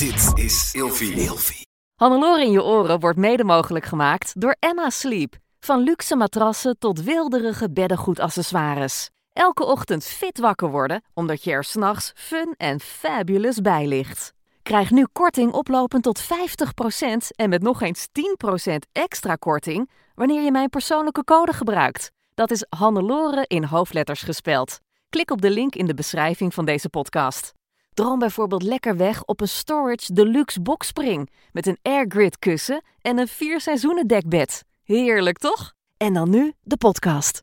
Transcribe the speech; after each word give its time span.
Dit 0.00 0.44
is 0.44 0.70
Ilfie. 0.72 1.12
Ilfie. 1.12 1.66
Hannelore 1.94 2.44
in 2.44 2.50
je 2.50 2.62
oren 2.62 3.00
wordt 3.00 3.18
mede 3.18 3.44
mogelijk 3.44 3.84
gemaakt 3.84 4.40
door 4.40 4.56
Emma 4.58 4.90
Sleep. 4.90 5.36
Van 5.58 5.80
luxe 5.80 6.16
matrassen 6.16 6.78
tot 6.78 7.02
wilderige 7.02 7.70
beddengoedaccessoires. 7.70 9.10
Elke 9.32 9.64
ochtend 9.64 10.04
fit 10.04 10.38
wakker 10.38 10.70
worden, 10.70 11.02
omdat 11.14 11.44
je 11.44 11.50
er 11.50 11.64
s'nachts 11.64 12.12
fun 12.14 12.54
en 12.56 12.80
fabulous 12.80 13.60
bij 13.60 13.86
ligt. 13.86 14.32
Krijg 14.62 14.90
nu 14.90 15.06
korting 15.12 15.52
oplopend 15.52 16.02
tot 16.02 16.22
50% 16.22 16.26
en 17.36 17.48
met 17.48 17.62
nog 17.62 17.82
eens 17.82 18.06
10% 18.72 18.74
extra 18.92 19.34
korting 19.34 19.90
wanneer 20.14 20.42
je 20.42 20.50
mijn 20.50 20.68
persoonlijke 20.68 21.24
code 21.24 21.52
gebruikt. 21.52 22.10
Dat 22.34 22.50
is 22.50 22.66
Hannelore 22.68 23.44
in 23.46 23.64
hoofdletters 23.64 24.22
gespeld. 24.22 24.78
Klik 25.08 25.30
op 25.30 25.40
de 25.40 25.50
link 25.50 25.74
in 25.74 25.86
de 25.86 25.94
beschrijving 25.94 26.54
van 26.54 26.64
deze 26.64 26.88
podcast. 26.88 27.58
Droom 27.94 28.18
bijvoorbeeld 28.18 28.62
lekker 28.62 28.96
weg 28.96 29.24
op 29.24 29.40
een 29.40 29.48
Storage 29.48 30.12
Deluxe 30.12 30.60
Boxspring 30.60 31.30
met 31.52 31.66
een 31.66 31.78
airgrid 31.82 32.38
kussen 32.38 32.82
en 33.02 33.18
een 33.18 33.28
vier 33.28 33.60
seizoenen 33.60 34.06
dekbed. 34.06 34.64
Heerlijk 34.84 35.38
toch? 35.38 35.72
En 35.96 36.14
dan 36.14 36.30
nu 36.30 36.52
de 36.62 36.76
podcast. 36.76 37.42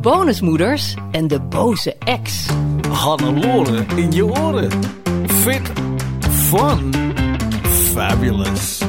Bonusmoeders 0.00 0.96
en 1.10 1.28
de 1.28 1.40
boze 1.40 1.96
ex. 1.98 2.46
Hannelore 2.88 3.84
in 3.96 4.12
je 4.12 4.24
oren. 4.24 4.70
Fit, 5.26 5.72
fun, 6.20 6.92
fabulous. 7.62 8.82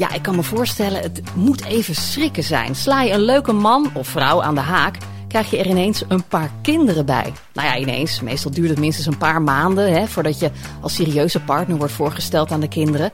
Ja, 0.00 0.12
ik 0.12 0.22
kan 0.22 0.36
me 0.36 0.42
voorstellen, 0.42 1.02
het 1.02 1.22
moet 1.34 1.64
even 1.64 1.94
schrikken 1.94 2.42
zijn. 2.42 2.74
Sla 2.74 3.02
je 3.02 3.12
een 3.12 3.20
leuke 3.20 3.52
man 3.52 3.90
of 3.94 4.08
vrouw 4.08 4.42
aan 4.42 4.54
de 4.54 4.60
haak, 4.60 4.96
krijg 5.28 5.50
je 5.50 5.58
er 5.58 5.66
ineens 5.66 6.04
een 6.08 6.24
paar 6.24 6.50
kinderen 6.62 7.06
bij. 7.06 7.32
Nou 7.52 7.68
ja, 7.68 7.76
ineens. 7.76 8.20
Meestal 8.20 8.50
duurt 8.50 8.68
het 8.68 8.78
minstens 8.78 9.06
een 9.06 9.18
paar 9.18 9.42
maanden 9.42 9.92
hè, 9.92 10.06
voordat 10.06 10.38
je 10.38 10.50
als 10.80 10.94
serieuze 10.94 11.40
partner 11.40 11.76
wordt 11.76 11.92
voorgesteld 11.92 12.50
aan 12.50 12.60
de 12.60 12.68
kinderen. 12.68 13.12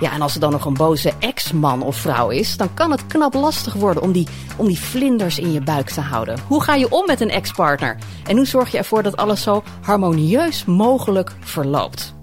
Ja, 0.00 0.12
en 0.12 0.22
als 0.22 0.34
er 0.34 0.40
dan 0.40 0.50
nog 0.50 0.64
een 0.64 0.74
boze 0.74 1.12
ex-man 1.18 1.82
of 1.82 1.96
vrouw 1.96 2.28
is, 2.28 2.56
dan 2.56 2.74
kan 2.74 2.90
het 2.90 3.06
knap 3.06 3.34
lastig 3.34 3.74
worden 3.74 4.02
om 4.02 4.12
die, 4.12 4.26
om 4.56 4.66
die 4.66 4.78
vlinders 4.78 5.38
in 5.38 5.52
je 5.52 5.60
buik 5.60 5.90
te 5.90 6.00
houden. 6.00 6.38
Hoe 6.46 6.62
ga 6.62 6.74
je 6.74 6.90
om 6.90 7.06
met 7.06 7.20
een 7.20 7.30
ex-partner? 7.30 7.96
En 8.26 8.36
hoe 8.36 8.46
zorg 8.46 8.70
je 8.70 8.78
ervoor 8.78 9.02
dat 9.02 9.16
alles 9.16 9.42
zo 9.42 9.62
harmonieus 9.82 10.64
mogelijk 10.64 11.32
verloopt? 11.40 12.14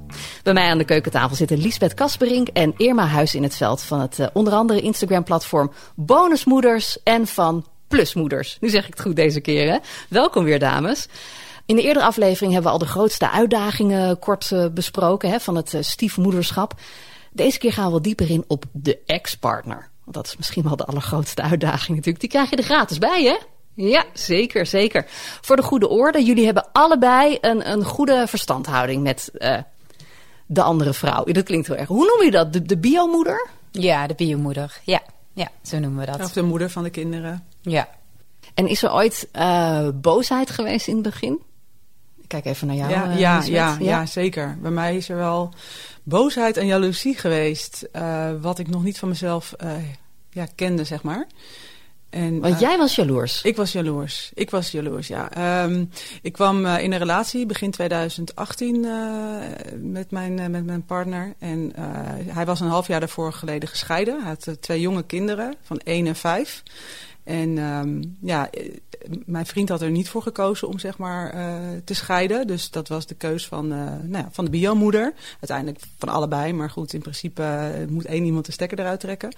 Bij 0.43 0.53
mij 0.53 0.69
aan 0.69 0.77
de 0.77 0.83
keukentafel 0.83 1.35
zitten 1.35 1.57
Liesbeth 1.57 1.93
Kasperink 1.93 2.47
en 2.47 2.73
Irma 2.77 3.05
Huis 3.05 3.35
in 3.35 3.43
het 3.43 3.55
Veld 3.55 3.81
van 3.81 3.99
het 3.99 4.19
uh, 4.19 4.27
onder 4.33 4.53
andere 4.53 4.81
Instagram-platform 4.81 5.71
Bonusmoeders 5.95 7.03
en 7.03 7.27
van 7.27 7.65
Plusmoeders. 7.87 8.57
Nu 8.59 8.69
zeg 8.69 8.83
ik 8.83 8.89
het 8.89 9.01
goed 9.01 9.15
deze 9.15 9.41
keer, 9.41 9.71
hè? 9.71 9.77
Welkom 10.09 10.43
weer, 10.43 10.59
dames. 10.59 11.07
In 11.65 11.75
de 11.75 11.81
eerdere 11.81 12.05
aflevering 12.05 12.53
hebben 12.53 12.71
we 12.71 12.77
al 12.77 12.85
de 12.85 12.91
grootste 12.91 13.31
uitdagingen 13.31 14.19
kort 14.19 14.51
uh, 14.51 14.65
besproken 14.71 15.29
hè, 15.29 15.39
van 15.39 15.55
het 15.55 15.73
uh, 15.73 15.81
stiefmoederschap. 15.81 16.73
Deze 17.31 17.57
keer 17.57 17.73
gaan 17.73 17.85
we 17.85 17.91
wat 17.91 18.03
dieper 18.03 18.29
in 18.29 18.43
op 18.47 18.65
de 18.71 18.99
ex-partner. 19.05 19.89
Want 20.03 20.15
dat 20.15 20.25
is 20.25 20.37
misschien 20.37 20.63
wel 20.63 20.75
de 20.75 20.85
allergrootste 20.85 21.41
uitdaging 21.41 21.87
natuurlijk. 21.87 22.19
Die 22.19 22.29
krijg 22.29 22.49
je 22.49 22.55
er 22.55 22.63
gratis 22.63 22.97
bij, 22.97 23.23
hè? 23.23 23.37
Ja, 23.75 24.03
zeker, 24.13 24.65
zeker. 24.65 25.05
Voor 25.41 25.55
de 25.55 25.61
goede 25.61 25.89
orde, 25.89 26.23
jullie 26.23 26.45
hebben 26.45 26.69
allebei 26.71 27.37
een, 27.41 27.69
een 27.71 27.83
goede 27.83 28.27
verstandhouding 28.27 29.03
met 29.03 29.31
de 30.53 30.61
andere 30.61 30.93
vrouw. 30.93 31.23
Dat 31.23 31.43
klinkt 31.43 31.67
heel 31.67 31.75
erg. 31.75 31.87
Hoe 31.87 32.05
noem 32.05 32.25
je 32.25 32.31
dat? 32.31 32.53
De, 32.53 32.61
de 32.61 32.77
biomoeder? 32.77 33.47
Ja, 33.71 34.07
de 34.07 34.13
biomoeder. 34.13 34.79
Ja, 34.83 35.01
ja, 35.33 35.47
zo 35.61 35.79
noemen 35.79 36.05
we 36.05 36.11
dat. 36.11 36.21
Of 36.21 36.31
de 36.33 36.41
moeder 36.41 36.69
van 36.69 36.83
de 36.83 36.89
kinderen. 36.89 37.45
Ja. 37.61 37.89
En 38.53 38.67
is 38.67 38.83
er 38.83 38.93
ooit 38.93 39.29
uh, 39.33 39.87
boosheid 39.93 40.49
geweest 40.49 40.87
in 40.87 40.93
het 40.93 41.03
begin? 41.03 41.41
Ik 42.21 42.27
kijk 42.27 42.45
even 42.45 42.67
naar 42.67 42.75
jou. 42.75 42.89
Ja, 42.89 43.09
uh, 43.09 43.19
ja, 43.19 43.43
ja, 43.45 43.77
ja, 43.79 44.05
zeker. 44.05 44.57
Bij 44.61 44.71
mij 44.71 44.95
is 44.95 45.09
er 45.09 45.15
wel 45.15 45.53
boosheid 46.03 46.57
en 46.57 46.65
jaloezie 46.65 47.15
geweest. 47.15 47.87
Uh, 47.93 48.31
wat 48.41 48.59
ik 48.59 48.69
nog 48.69 48.83
niet 48.83 48.99
van 48.99 49.09
mezelf 49.09 49.53
ja, 50.29 50.47
kende, 50.55 50.83
zeg 50.83 51.03
maar. 51.03 51.27
En, 52.13 52.39
Want 52.39 52.59
jij 52.59 52.77
was 52.77 52.95
jaloers? 52.95 53.41
Ik 53.41 53.55
was 53.55 53.71
jaloers. 53.71 54.31
Ik 54.33 54.49
was 54.49 54.71
jaloers, 54.71 55.07
ja. 55.07 55.63
Um, 55.63 55.89
ik 56.21 56.33
kwam 56.33 56.65
uh, 56.65 56.83
in 56.83 56.91
een 56.91 56.97
relatie 56.97 57.45
begin 57.45 57.71
2018 57.71 58.83
uh, 58.83 59.37
met, 59.77 60.11
mijn, 60.11 60.39
uh, 60.39 60.45
met 60.47 60.65
mijn 60.65 60.85
partner. 60.85 61.33
En 61.39 61.73
hij 62.27 62.45
was 62.45 62.59
een 62.59 62.67
half 62.67 62.87
jaar 62.87 62.99
daarvoor 62.99 63.33
geleden 63.33 63.69
gescheiden. 63.69 64.21
Hij 64.21 64.35
had 64.39 64.61
twee 64.61 64.79
jonge 64.79 65.03
kinderen 65.03 65.55
van 65.61 65.77
1 65.77 66.07
en 66.07 66.15
5. 66.15 66.63
En 67.23 67.57
um, 67.57 68.17
ja, 68.21 68.49
mijn 69.25 69.45
vriend 69.45 69.69
had 69.69 69.81
er 69.81 69.91
niet 69.91 70.09
voor 70.09 70.21
gekozen 70.21 70.67
om 70.67 70.79
zeg 70.79 70.97
maar 70.97 71.33
te 71.83 71.93
scheiden. 71.93 72.47
Dus 72.47 72.69
dat 72.69 72.87
was 72.87 73.05
de 73.05 73.15
keus 73.15 73.47
van, 73.47 73.67
nou 73.67 74.11
ja, 74.11 74.29
van 74.31 74.45
de 74.45 74.51
biomoeder. 74.51 75.13
Uiteindelijk 75.39 75.79
van 75.97 76.09
allebei. 76.09 76.53
Maar 76.53 76.69
goed, 76.69 76.93
in 76.93 77.01
principe 77.01 77.71
moet 77.89 78.05
één 78.05 78.25
iemand 78.25 78.45
de 78.45 78.51
stekker 78.51 78.79
eruit 78.79 78.99
trekken. 78.99 79.33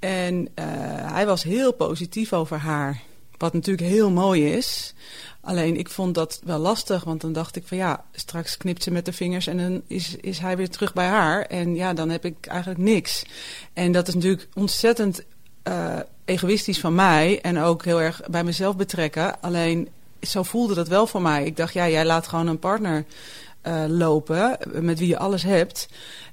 En 0.00 0.40
uh, 0.40 0.64
hij 1.12 1.26
was 1.26 1.42
heel 1.42 1.72
positief 1.72 2.32
over 2.32 2.58
haar. 2.58 3.00
Wat 3.36 3.52
natuurlijk 3.52 3.88
heel 3.88 4.10
mooi 4.10 4.52
is. 4.52 4.94
Alleen 5.40 5.76
ik 5.76 5.88
vond 5.88 6.14
dat 6.14 6.40
wel 6.44 6.58
lastig. 6.58 7.04
Want 7.04 7.20
dan 7.20 7.32
dacht 7.32 7.56
ik 7.56 7.66
van 7.66 7.76
ja, 7.76 8.04
straks 8.12 8.56
knipt 8.56 8.82
ze 8.82 8.90
met 8.90 9.04
de 9.04 9.12
vingers. 9.12 9.46
En 9.46 9.56
dan 9.56 9.82
is, 9.86 10.16
is 10.16 10.38
hij 10.38 10.56
weer 10.56 10.70
terug 10.70 10.92
bij 10.92 11.06
haar. 11.06 11.42
En 11.42 11.74
ja, 11.74 11.92
dan 11.92 12.08
heb 12.08 12.24
ik 12.24 12.46
eigenlijk 12.46 12.80
niks. 12.80 13.24
En 13.72 13.92
dat 13.92 14.08
is 14.08 14.14
natuurlijk 14.14 14.48
ontzettend 14.54 15.22
uh, 15.68 15.98
egoïstisch 16.24 16.80
van 16.80 16.94
mij. 16.94 17.40
En 17.40 17.58
ook 17.58 17.84
heel 17.84 18.00
erg 18.00 18.22
bij 18.30 18.44
mezelf 18.44 18.76
betrekken. 18.76 19.40
Alleen 19.40 19.88
zo 20.20 20.42
voelde 20.42 20.74
dat 20.74 20.88
wel 20.88 21.06
voor 21.06 21.22
mij. 21.22 21.44
Ik 21.44 21.56
dacht 21.56 21.72
ja, 21.72 21.88
jij 21.88 22.04
laat 22.04 22.28
gewoon 22.28 22.46
een 22.46 22.58
partner 22.58 23.04
uh, 23.66 23.84
lopen. 23.88 24.58
Met 24.72 24.98
wie 24.98 25.08
je 25.08 25.18
alles 25.18 25.42
hebt. 25.42 25.88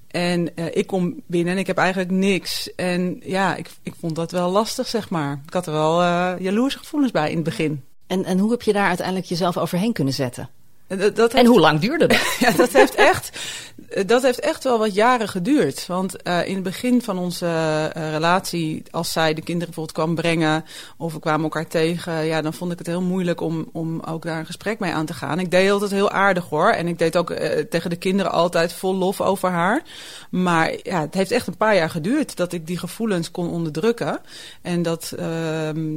En 0.07 0.50
uh, 0.56 0.66
ik 0.72 0.88
kom 0.88 1.22
binnen 1.25 1.53
en 1.53 1.59
ik 1.59 1.68
heb 1.68 1.78
eigenlijk 1.78 2.12
niks. 2.12 2.75
En 2.75 3.22
ja, 3.23 3.56
ik, 3.56 3.69
ik 3.84 3.94
vond 4.00 4.16
dat 4.16 4.31
wel 4.31 4.51
lastig, 4.51 4.88
zeg 4.88 5.09
maar. 5.09 5.41
Ik 5.45 5.53
had 5.53 5.66
er 5.68 5.73
wel 5.73 6.01
uh, 6.01 6.34
jaloerse 6.40 6.78
gevoelens 6.78 7.12
bij 7.12 7.29
in 7.29 7.35
het 7.35 7.44
begin. 7.44 7.84
En, 8.07 8.23
en 8.23 8.40
hoe 8.40 8.51
heb 8.51 8.62
je 8.62 8.73
daar 8.73 8.88
uiteindelijk 8.88 9.28
jezelf 9.28 9.57
overheen 9.57 9.94
kunnen 9.94 10.13
zetten? 10.13 10.50
Dat, 10.88 11.16
dat 11.16 11.34
en 11.34 11.46
hoe 11.46 11.59
lang 11.59 11.80
duurde 11.80 12.08
dat? 12.08 12.36
ja, 12.40 12.52
dat 12.52 12.72
heeft 12.72 12.96
echt, 12.96 13.40
dat 14.06 14.22
heeft 14.22 14.40
echt 14.40 14.64
wel 14.64 14.80
wat 14.80 14.94
jaren 14.94 15.28
geduurd. 15.28 15.88
Want 15.88 16.16
uh, 16.28 16.48
in 16.48 16.53
het 16.53 16.64
begin 16.64 17.02
van 17.02 17.18
onze 17.18 17.46
uh, 17.98 18.12
relatie, 18.12 18.84
als 18.92 19.12
zij 19.12 19.34
de 19.34 19.42
kinderen 19.42 19.74
bijvoorbeeld 19.74 19.98
kwam 19.98 20.16
brengen 20.16 20.66
of 20.98 21.14
we 21.14 21.20
kwamen 21.20 21.44
elkaar 21.44 21.68
tegen, 21.68 22.25
ja, 22.25 22.42
dan 22.42 22.53
vond 22.53 22.72
ik 22.72 22.78
het 22.78 22.88
heel 22.88 23.02
moeilijk 23.02 23.42
om, 23.42 23.70
om 23.72 24.00
ook 24.00 24.24
daar 24.24 24.40
een 24.40 24.46
gesprek 24.46 24.80
mee 24.80 24.92
aan 24.92 25.06
te 25.06 25.14
gaan. 25.14 25.40
Ik 25.40 25.52
deed 25.52 25.72
altijd 25.72 25.92
heel 25.92 26.12
aardig 26.12 26.50
hoor. 26.50 26.70
En 26.70 26.88
ik 26.88 26.98
deed 26.98 27.18
ook 27.18 27.31
uh, 27.31 27.38
tegen 27.69 27.90
de 27.90 27.96
kinderen 27.96 28.31
altijd 28.31 28.74
vol 28.74 28.96
lof 28.96 29.22
over 29.22 29.50
haar. 29.50 29.81
Maar 30.30 30.74
ja, 30.84 31.02
het 31.02 31.14
heeft 31.14 31.31
echt 31.31 31.48
een 31.48 31.58
paar 31.58 31.75
jaar 31.75 31.90
geduurd 31.90 32.36
dat 32.36 32.54
ik 32.54 32.68
die 32.68 32.78
gevoelens 32.78 33.31
kon 33.31 33.50
onderdrukken. 33.50 34.19
En 34.62 34.81
dat, 34.81 35.14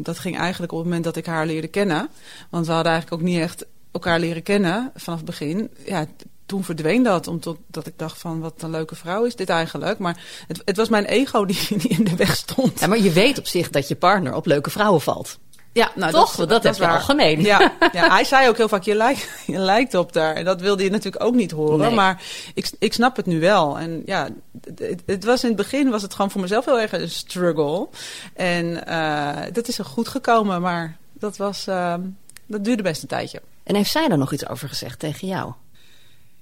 dat 0.03 0.19
ging 0.19 0.39
eigenlijk 0.39 0.73
op 0.73 0.79
het 0.79 0.87
moment 0.87 1.05
dat 1.05 1.17
ik 1.17 1.27
haar 1.27 1.47
leerde 1.47 1.69
kennen. 1.69 2.09
Want 2.51 2.67
we 2.67 2.73
hadden 2.73 2.93
eigenlijk 2.93 3.23
ook 3.23 3.29
niet 3.29 3.41
echt 3.41 3.67
elkaar 3.93 4.21
leren 4.21 4.43
kennen 4.43 4.93
vanaf 4.95 5.19
het 5.19 5.29
begin, 5.29 5.71
ja, 5.85 6.07
toen 6.47 6.65
verdween 6.65 7.03
dat. 7.03 7.27
Omdat 7.27 7.57
dat 7.67 7.87
ik 7.87 7.93
dacht 7.97 8.19
van, 8.19 8.41
wat 8.41 8.63
een 8.63 8.71
leuke 8.71 8.95
vrouw 8.95 9.25
is 9.25 9.37
dit 9.37 9.49
eigenlijk. 9.49 9.99
Maar 9.99 10.23
het, 10.47 10.63
het 10.65 10.77
was 10.77 10.89
mijn 10.89 11.05
ego 11.05 11.45
die, 11.45 11.67
die 11.69 11.89
in 11.89 12.05
de 12.05 12.17
weg 12.17 12.37
stond. 12.37 12.81
Ja, 12.81 12.87
maar 12.87 12.99
je 12.99 13.13
weet 13.13 13.39
op 13.39 13.47
zich 13.47 13.71
dat 13.71 13.89
je 13.89 13.97
partner 13.97 14.35
op 14.35 14.47
leuke 14.47 14.71
vrouwen 14.71 15.01
valt. 15.01 15.39
Ja, 15.73 15.91
nou, 15.95 16.13
Toch? 16.13 16.37
dat, 16.37 16.49
dat, 16.49 16.63
dat 16.63 16.77
heb 16.77 16.89
je 16.89 16.95
al 16.95 17.01
gemeen. 17.01 17.41
Ja, 17.41 17.73
ja, 17.93 18.09
hij 18.09 18.25
zei 18.25 18.49
ook 18.49 18.57
heel 18.57 18.69
vaak, 18.69 18.83
je 18.83 18.95
lijkt, 18.95 19.29
je 19.47 19.59
lijkt 19.59 19.95
op 19.95 20.13
daar. 20.13 20.35
En 20.35 20.45
dat 20.45 20.61
wilde 20.61 20.83
je 20.83 20.91
natuurlijk 20.91 21.25
ook 21.25 21.35
niet 21.35 21.51
horen. 21.51 21.79
Nee. 21.79 21.95
Maar 21.95 22.23
ik, 22.55 22.71
ik 22.79 22.93
snap 22.93 23.17
het 23.17 23.27
nu 23.27 23.41
wel. 23.41 23.79
En 23.79 24.03
ja, 24.05 24.29
het, 24.77 25.03
het, 25.07 25.25
was 25.25 25.43
in 25.43 25.49
het 25.49 25.57
begin 25.57 25.91
was 25.91 26.03
het 26.03 26.15
gewoon 26.15 26.31
voor 26.31 26.41
mezelf 26.41 26.65
heel 26.65 26.81
erg 26.81 26.93
een 26.93 27.11
struggle. 27.11 27.89
En 28.35 28.85
uh, 28.89 29.37
dat 29.53 29.69
is 29.69 29.79
er 29.79 29.85
goed 29.85 30.09
gekomen. 30.09 30.61
Maar 30.61 30.97
dat 31.13 31.37
was, 31.37 31.67
uh, 31.69 31.95
dat 32.47 32.65
duurde 32.65 32.83
best 32.83 33.03
een 33.03 33.09
tijdje. 33.09 33.43
En 33.63 33.75
heeft 33.75 33.91
zij 33.91 34.09
daar 34.09 34.19
nog 34.19 34.33
iets 34.33 34.49
over 34.49 34.69
gezegd 34.69 34.99
tegen 34.99 35.29
jou? 35.29 35.53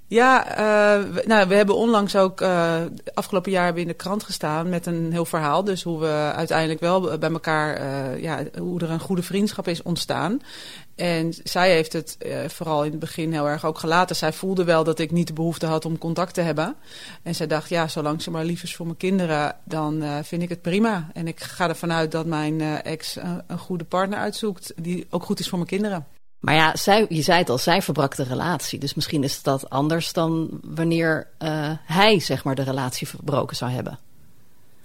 Ja, 0.08 0.50
uh, 0.50 1.12
we, 1.14 1.24
nou, 1.26 1.48
we 1.48 1.54
hebben 1.54 1.76
onlangs 1.76 2.16
ook 2.16 2.40
uh, 2.40 2.80
afgelopen 3.14 3.50
jaar 3.50 3.78
in 3.78 3.86
de 3.86 3.94
krant 3.94 4.22
gestaan 4.22 4.68
met 4.68 4.86
een 4.86 5.12
heel 5.12 5.24
verhaal. 5.24 5.64
Dus 5.64 5.82
hoe 5.82 6.00
we 6.00 6.32
uiteindelijk 6.34 6.80
wel 6.80 7.18
bij 7.18 7.30
elkaar, 7.30 7.80
uh, 7.80 8.22
ja, 8.22 8.42
hoe 8.58 8.80
er 8.80 8.90
een 8.90 9.00
goede 9.00 9.22
vriendschap 9.22 9.68
is 9.68 9.82
ontstaan. 9.82 10.40
En 10.94 11.34
zij 11.44 11.70
heeft 11.72 11.92
het 11.92 12.16
vooral 12.46 12.84
in 12.84 12.90
het 12.90 13.00
begin 13.00 13.32
heel 13.32 13.48
erg 13.48 13.64
ook 13.64 13.78
gelaten. 13.78 14.16
Zij 14.16 14.32
voelde 14.32 14.64
wel 14.64 14.84
dat 14.84 14.98
ik 14.98 15.10
niet 15.10 15.26
de 15.26 15.32
behoefte 15.32 15.66
had 15.66 15.84
om 15.84 15.98
contact 15.98 16.34
te 16.34 16.40
hebben. 16.40 16.74
En 17.22 17.34
zij 17.34 17.46
dacht, 17.46 17.68
ja, 17.68 17.88
zolang 17.88 18.22
ze 18.22 18.30
maar 18.30 18.44
lief 18.44 18.62
is 18.62 18.76
voor 18.76 18.86
mijn 18.86 18.98
kinderen, 18.98 19.56
dan 19.64 20.02
vind 20.22 20.42
ik 20.42 20.48
het 20.48 20.62
prima. 20.62 21.08
En 21.12 21.26
ik 21.28 21.40
ga 21.40 21.68
ervan 21.68 21.92
uit 21.92 22.12
dat 22.12 22.26
mijn 22.26 22.60
ex 22.82 23.16
een 23.46 23.58
goede 23.58 23.84
partner 23.84 24.18
uitzoekt 24.18 24.72
die 24.76 25.06
ook 25.10 25.22
goed 25.22 25.40
is 25.40 25.48
voor 25.48 25.58
mijn 25.58 25.70
kinderen. 25.70 26.06
Maar 26.38 26.54
ja, 26.54 26.76
zij, 26.76 27.06
je 27.08 27.22
zei 27.22 27.38
het 27.38 27.50
al, 27.50 27.58
zij 27.58 27.82
verbrak 27.82 28.16
de 28.16 28.22
relatie. 28.22 28.78
Dus 28.78 28.94
misschien 28.94 29.24
is 29.24 29.42
dat 29.42 29.70
anders 29.70 30.12
dan 30.12 30.60
wanneer 30.62 31.26
uh, 31.38 31.70
hij 31.84 32.20
zeg 32.20 32.44
maar, 32.44 32.54
de 32.54 32.62
relatie 32.62 33.08
verbroken 33.08 33.56
zou 33.56 33.70
hebben. 33.70 33.98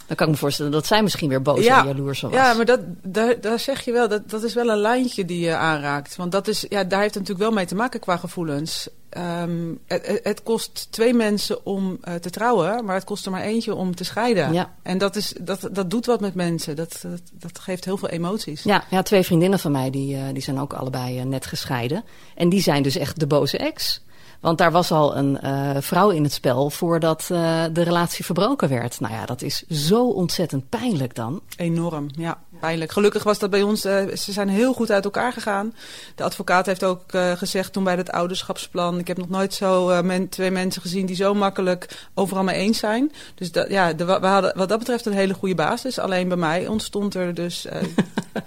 Dan 0.07 0.15
kan 0.15 0.25
ik 0.25 0.33
me 0.33 0.39
voorstellen 0.39 0.71
dat 0.71 0.85
zij 0.85 1.03
misschien 1.03 1.29
weer 1.29 1.41
boos 1.41 1.65
en 1.65 1.85
jaloers 1.85 2.21
was. 2.21 2.33
Ja, 2.33 2.53
maar 2.53 2.65
dat, 2.65 2.79
daar, 3.01 3.41
daar 3.41 3.59
zeg 3.59 3.81
je 3.81 3.91
wel, 3.91 4.07
dat, 4.07 4.29
dat 4.29 4.43
is 4.43 4.53
wel 4.53 4.69
een 4.69 4.77
lijntje 4.77 5.25
die 5.25 5.39
je 5.39 5.55
aanraakt. 5.55 6.15
Want 6.15 6.31
dat 6.31 6.47
is, 6.47 6.65
ja, 6.69 6.83
daar 6.83 7.01
heeft 7.01 7.13
het 7.13 7.23
natuurlijk 7.23 7.49
wel 7.49 7.57
mee 7.57 7.65
te 7.65 7.75
maken 7.75 7.99
qua 7.99 8.17
gevoelens. 8.17 8.89
Ehm, 9.09 9.73
het, 9.87 10.19
het, 10.23 10.43
kost 10.43 10.87
twee 10.89 11.13
mensen 11.13 11.65
om 11.65 11.97
uh, 12.07 12.13
te 12.13 12.29
trouwen, 12.29 12.85
maar 12.85 12.95
het 12.95 13.03
kost 13.03 13.25
er 13.25 13.31
maar 13.31 13.41
eentje 13.41 13.75
om 13.75 13.95
te 13.95 14.03
scheiden. 14.03 14.53
Ja. 14.53 14.73
En 14.81 14.97
dat, 14.97 15.15
is, 15.15 15.33
dat, 15.41 15.69
dat 15.71 15.89
doet 15.89 16.05
wat 16.05 16.21
met 16.21 16.35
mensen. 16.35 16.75
Dat, 16.75 16.99
dat, 17.01 17.21
dat 17.33 17.59
geeft 17.59 17.85
heel 17.85 17.97
veel 17.97 18.09
emoties. 18.09 18.63
Ja, 18.63 18.83
ja, 18.89 19.01
twee 19.01 19.23
vriendinnen 19.23 19.59
van 19.59 19.71
mij 19.71 19.89
die, 19.89 20.15
uh, 20.15 20.23
die 20.33 20.41
zijn 20.41 20.59
ook 20.59 20.73
allebei 20.73 21.19
uh, 21.19 21.25
net 21.25 21.45
gescheiden. 21.45 22.03
En 22.35 22.49
die 22.49 22.61
zijn 22.61 22.83
dus 22.83 22.95
echt 22.95 23.19
de 23.19 23.27
boze 23.27 23.57
ex. 23.57 24.01
Want 24.43 24.57
daar 24.57 24.71
was 24.71 24.91
al 24.91 25.17
een 25.17 25.37
uh, 25.43 25.69
vrouw 25.79 26.09
in 26.09 26.23
het 26.23 26.33
spel 26.33 26.69
voordat 26.69 27.29
uh, 27.31 27.63
de 27.73 27.81
relatie 27.81 28.25
verbroken 28.25 28.69
werd. 28.69 28.99
Nou 28.99 29.13
ja, 29.13 29.25
dat 29.25 29.41
is 29.41 29.63
zo 29.67 30.07
ontzettend 30.09 30.69
pijnlijk 30.69 31.15
dan. 31.15 31.41
Enorm, 31.57 32.07
ja. 32.15 32.41
Pijnlijk. 32.59 32.91
Gelukkig 32.91 33.23
was 33.23 33.39
dat 33.39 33.49
bij 33.49 33.61
ons, 33.61 33.85
uh, 33.85 34.15
ze 34.15 34.31
zijn 34.31 34.49
heel 34.49 34.73
goed 34.73 34.91
uit 34.91 35.03
elkaar 35.03 35.33
gegaan. 35.33 35.73
De 36.15 36.23
advocaat 36.23 36.65
heeft 36.65 36.83
ook 36.83 37.01
gezegd 37.35 37.73
toen 37.73 37.83
bij 37.83 37.95
het 37.95 38.11
ouderschapsplan... 38.11 38.99
ik 38.99 39.07
heb 39.07 39.17
nog 39.17 39.29
nooit 39.29 39.53
zo 39.53 40.01
twee 40.29 40.51
mensen 40.51 40.81
gezien 40.81 41.05
die 41.05 41.15
zo 41.15 41.33
makkelijk 41.33 42.07
overal 42.13 42.43
mee 42.43 42.55
eens 42.55 42.77
zijn. 42.77 43.11
Dus 43.35 43.51
dat, 43.51 43.69
ja, 43.69 43.95
we 43.95 44.27
hadden 44.27 44.57
wat 44.57 44.69
dat 44.69 44.79
betreft 44.79 45.05
een 45.05 45.13
hele 45.13 45.33
goede 45.33 45.55
basis. 45.55 45.99
Alleen 45.99 46.27
bij 46.27 46.37
mij 46.37 46.67
ontstond 46.67 47.15
er 47.15 47.33
dus 47.33 47.67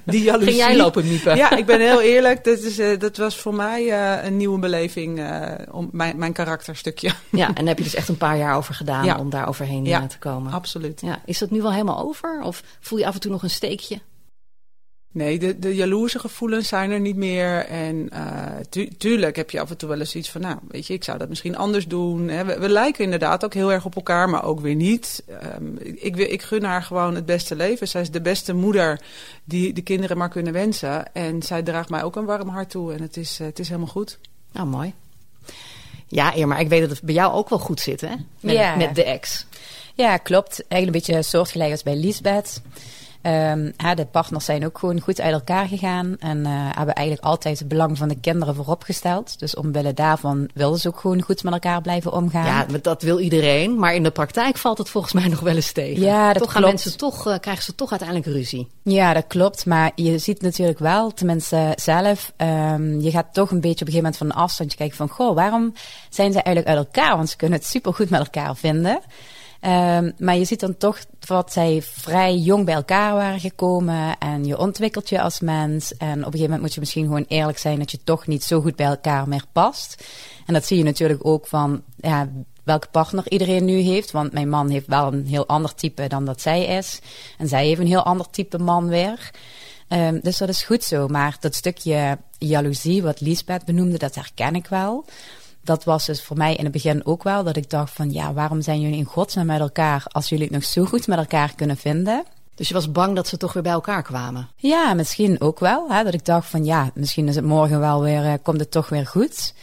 die 0.04 0.22
jaloezie. 0.22 0.52
Ging 0.52 0.68
jij 0.68 0.76
lopen 0.76 1.08
miepen? 1.08 1.36
Ja, 1.36 1.50
ik 1.56 1.66
ben 1.66 1.80
heel 1.80 2.00
eerlijk. 2.00 2.44
Dat, 2.44 2.58
is, 2.58 2.98
dat 2.98 3.16
was 3.16 3.38
voor 3.38 3.54
mij 3.54 3.92
een 4.24 4.36
nieuwe 4.36 4.58
beleving 4.58 5.20
om 5.70 5.88
mijn, 5.92 6.18
mijn 6.18 6.32
karakterstukje. 6.32 7.10
Ja, 7.30 7.46
en 7.46 7.54
daar 7.54 7.66
heb 7.66 7.78
je 7.78 7.84
dus 7.84 7.94
echt 7.94 8.08
een 8.08 8.16
paar 8.16 8.36
jaar 8.36 8.56
over 8.56 8.74
gedaan 8.74 9.04
ja. 9.04 9.18
om 9.18 9.30
daar 9.30 9.48
overheen 9.48 9.84
ja, 9.84 10.06
te 10.06 10.18
komen. 10.18 10.52
absoluut. 10.52 11.00
Ja, 11.00 11.20
is 11.24 11.38
dat 11.38 11.50
nu 11.50 11.62
wel 11.62 11.72
helemaal 11.72 11.98
over? 11.98 12.42
Of 12.42 12.62
voel 12.80 12.98
je 12.98 13.06
af 13.06 13.14
en 13.14 13.20
toe 13.20 13.30
nog 13.30 13.42
een 13.42 13.50
steekje? 13.50 14.00
Nee, 15.16 15.38
de, 15.38 15.58
de 15.58 15.74
jaloerse 15.74 16.18
gevoelens 16.18 16.68
zijn 16.68 16.90
er 16.90 17.00
niet 17.00 17.16
meer. 17.16 17.66
En 17.66 18.10
uh, 18.12 18.46
tu 18.68 18.88
tuurlijk 18.88 19.36
heb 19.36 19.50
je 19.50 19.60
af 19.60 19.70
en 19.70 19.76
toe 19.76 19.88
wel 19.88 19.98
eens 19.98 20.14
iets 20.14 20.30
van, 20.30 20.40
nou, 20.40 20.58
weet 20.68 20.86
je, 20.86 20.94
ik 20.94 21.04
zou 21.04 21.18
dat 21.18 21.28
misschien 21.28 21.56
anders 21.56 21.86
doen. 21.86 22.28
Hè. 22.28 22.44
We, 22.44 22.58
we, 22.58 22.68
lijken 22.68 23.04
inderdaad 23.04 23.44
ook 23.44 23.54
heel 23.54 23.72
erg 23.72 23.84
op 23.84 23.96
elkaar, 23.96 24.28
maar 24.28 24.44
ook 24.44 24.60
weer 24.60 24.74
niet. 24.74 25.24
Um, 25.58 25.78
ik, 25.80 26.16
ik 26.16 26.42
gun 26.42 26.64
haar 26.64 26.82
gewoon 26.82 27.14
het 27.14 27.26
beste 27.26 27.56
leven. 27.56 27.88
Zij 27.88 28.00
is 28.00 28.10
de 28.10 28.20
beste 28.20 28.54
moeder 28.54 29.00
die 29.44 29.72
de 29.72 29.82
kinderen 29.82 30.16
maar 30.16 30.28
kunnen 30.28 30.52
wensen. 30.52 31.14
En 31.14 31.42
zij 31.42 31.62
draagt 31.62 31.88
mij 31.88 32.02
ook 32.02 32.16
een 32.16 32.24
warm 32.24 32.48
hart 32.48 32.70
toe. 32.70 32.92
En 32.92 33.02
het 33.02 33.16
is, 33.16 33.40
uh, 33.40 33.46
het 33.46 33.58
is 33.58 33.68
helemaal 33.68 33.90
goed. 33.90 34.18
Nou, 34.52 34.66
mooi. 34.66 34.92
Ja, 36.06 36.32
Irma, 36.32 36.58
ik 36.58 36.68
weet 36.68 36.80
dat 36.80 36.90
het 36.90 37.02
bij 37.02 37.14
jou 37.14 37.32
ook 37.32 37.48
wel 37.48 37.58
goed 37.58 37.80
zit, 37.80 38.00
hè? 38.00 38.14
Met, 38.40 38.54
ja. 38.54 38.76
met 38.76 38.94
de 38.94 39.04
ex. 39.04 39.46
Ja, 39.94 40.16
klopt. 40.16 40.64
Eigenlijk 40.68 41.06
een 41.06 41.14
beetje 41.14 41.28
soortgelijk 41.28 41.70
als 41.70 41.82
bij 41.82 41.96
Lisbeth. 41.96 42.60
Um, 43.26 43.73
hè, 43.76 43.94
de 43.94 44.06
partners 44.06 44.44
zijn 44.44 44.64
ook 44.64 44.78
gewoon 44.78 45.00
goed 45.00 45.20
uit 45.20 45.32
elkaar 45.32 45.67
gegaan. 45.67 46.17
En 46.19 46.38
uh, 46.38 46.46
hebben 46.50 46.94
eigenlijk 46.94 47.26
altijd 47.26 47.58
het 47.58 47.69
belang 47.69 47.99
van 47.99 48.08
de 48.08 48.20
kinderen 48.20 48.55
voorop 48.55 48.82
gesteld. 48.82 49.38
Dus 49.38 49.55
omwille 49.55 49.94
daarvan 49.94 50.49
wilden 50.55 50.81
ze 50.81 50.88
ook 50.88 51.00
gewoon 51.00 51.23
goed 51.23 51.43
met 51.43 51.52
elkaar 51.52 51.81
blijven 51.81 52.12
omgaan. 52.12 52.44
Ja, 52.44 52.67
dat 52.82 53.02
wil 53.02 53.19
iedereen. 53.19 53.78
Maar 53.78 53.94
in 53.94 54.02
de 54.02 54.11
praktijk 54.11 54.56
valt 54.56 54.78
het 54.78 54.88
volgens 54.88 55.12
mij 55.12 55.28
nog 55.34 55.40
wel 55.40 55.55
eens 55.55 55.73
tegen. 55.73 56.02
Ja, 56.02 56.26
dat 56.26 56.32
toch 56.32 56.43
klopt. 56.43 56.52
gaan 56.52 56.62
mensen 56.62 56.96
toch, 56.96 57.26
uh, 57.26 57.34
krijgen 57.40 57.64
ze 57.64 57.75
toch 57.75 57.90
uiteindelijk 57.90 58.28
ruzie. 58.28 58.69
Ja, 58.82 59.12
dat 59.12 59.25
klopt. 59.26 59.67
Maar 59.67 59.93
je 59.94 60.19
ziet 60.19 60.43
natuurlijk 60.43 60.78
wel, 60.78 61.11
tenminste 61.11 61.73
zelf, 61.75 62.32
um, 62.37 63.00
je 63.00 63.11
gaat 63.11 63.34
toch 63.34 63.50
een 63.50 63.61
beetje 63.61 63.84
op 63.84 63.87
een 63.87 63.93
gegeven 63.93 63.96
moment 63.96 64.17
van 64.17 64.26
een 64.26 64.37
afstandje 64.37 64.76
kijken 64.76 64.96
van, 64.96 65.08
goh, 65.08 65.34
waarom 65.34 65.73
zijn 66.11 66.32
ze 66.32 66.43
eigenlijk 66.43 66.76
uit 66.76 66.87
elkaar? 66.87 67.17
Want 67.17 67.28
ze 67.28 67.37
kunnen 67.37 67.58
het 67.58 67.67
supergoed 67.67 68.11
met 68.11 68.20
elkaar 68.20 68.56
vinden. 68.56 69.00
Um, 69.66 70.12
maar 70.18 70.36
je 70.36 70.44
ziet 70.44 70.60
dan 70.60 70.76
toch 70.76 70.98
dat 71.18 71.52
zij 71.52 71.82
vrij 71.82 72.36
jong 72.36 72.64
bij 72.64 72.74
elkaar 72.74 73.14
waren 73.14 73.40
gekomen. 73.40 74.18
En 74.18 74.44
je 74.44 74.58
ontwikkelt 74.58 75.08
je 75.08 75.20
als 75.20 75.40
mens. 75.40 75.96
En 75.96 76.10
op 76.10 76.16
een 76.16 76.22
gegeven 76.22 76.42
moment 76.42 76.60
moet 76.60 76.74
je 76.74 76.80
misschien 76.80 77.04
gewoon 77.04 77.24
eerlijk 77.28 77.58
zijn 77.58 77.78
dat 77.78 77.90
je 77.90 77.98
toch 78.04 78.26
niet 78.26 78.44
zo 78.44 78.60
goed 78.60 78.76
bij 78.76 78.86
elkaar 78.86 79.28
meer 79.28 79.44
past. 79.52 80.04
En 80.46 80.54
dat 80.54 80.64
zie 80.64 80.78
je 80.78 80.84
natuurlijk 80.84 81.26
ook 81.26 81.46
van 81.46 81.82
ja, 81.96 82.28
welke 82.64 82.88
partner 82.90 83.30
iedereen 83.30 83.64
nu 83.64 83.78
heeft. 83.78 84.10
Want 84.10 84.32
mijn 84.32 84.48
man 84.48 84.68
heeft 84.68 84.86
wel 84.86 85.12
een 85.12 85.26
heel 85.26 85.46
ander 85.46 85.74
type 85.74 86.08
dan 86.08 86.24
dat 86.24 86.40
zij 86.40 86.64
is. 86.64 87.00
En 87.38 87.48
zij 87.48 87.66
heeft 87.66 87.80
een 87.80 87.86
heel 87.86 88.04
ander 88.04 88.30
type 88.30 88.58
man 88.58 88.88
weer. 88.88 89.30
Um, 89.88 90.20
dus 90.22 90.38
dat 90.38 90.48
is 90.48 90.62
goed 90.62 90.84
zo. 90.84 91.08
Maar 91.08 91.36
dat 91.40 91.54
stukje 91.54 92.18
jaloezie, 92.38 93.02
wat 93.02 93.20
Liesbeth 93.20 93.64
benoemde, 93.64 93.98
dat 93.98 94.14
herken 94.14 94.54
ik 94.54 94.66
wel 94.66 95.04
dat 95.66 95.84
was 95.84 96.06
dus 96.06 96.22
voor 96.22 96.36
mij 96.36 96.54
in 96.54 96.64
het 96.64 96.72
begin 96.72 97.06
ook 97.06 97.22
wel 97.22 97.44
dat 97.44 97.56
ik 97.56 97.70
dacht 97.70 97.92
van 97.92 98.12
ja, 98.12 98.32
waarom 98.32 98.62
zijn 98.62 98.80
jullie 98.80 98.96
in 98.96 99.04
godsnaam 99.04 99.46
met 99.46 99.60
elkaar 99.60 100.04
als 100.08 100.28
jullie 100.28 100.44
het 100.44 100.54
nog 100.54 100.64
zo 100.64 100.84
goed 100.84 101.06
met 101.06 101.18
elkaar 101.18 101.54
kunnen 101.54 101.76
vinden? 101.76 102.24
Dus 102.54 102.68
je 102.68 102.74
was 102.74 102.92
bang 102.92 103.14
dat 103.16 103.28
ze 103.28 103.36
toch 103.36 103.52
weer 103.52 103.62
bij 103.62 103.72
elkaar 103.72 104.02
kwamen? 104.02 104.48
Ja, 104.56 104.94
misschien 104.94 105.40
ook 105.40 105.58
wel. 105.58 105.90
Hè, 105.90 106.04
dat 106.04 106.14
ik 106.14 106.24
dacht 106.24 106.48
van 106.48 106.64
ja, 106.64 106.90
misschien 106.94 107.28
is 107.28 107.34
het 107.34 107.44
morgen 107.44 107.80
wel 107.80 108.02
weer, 108.02 108.24
uh, 108.24 108.32
komt 108.42 108.60
het 108.60 108.70
toch 108.70 108.88
weer 108.88 109.06
goed. 109.06 109.54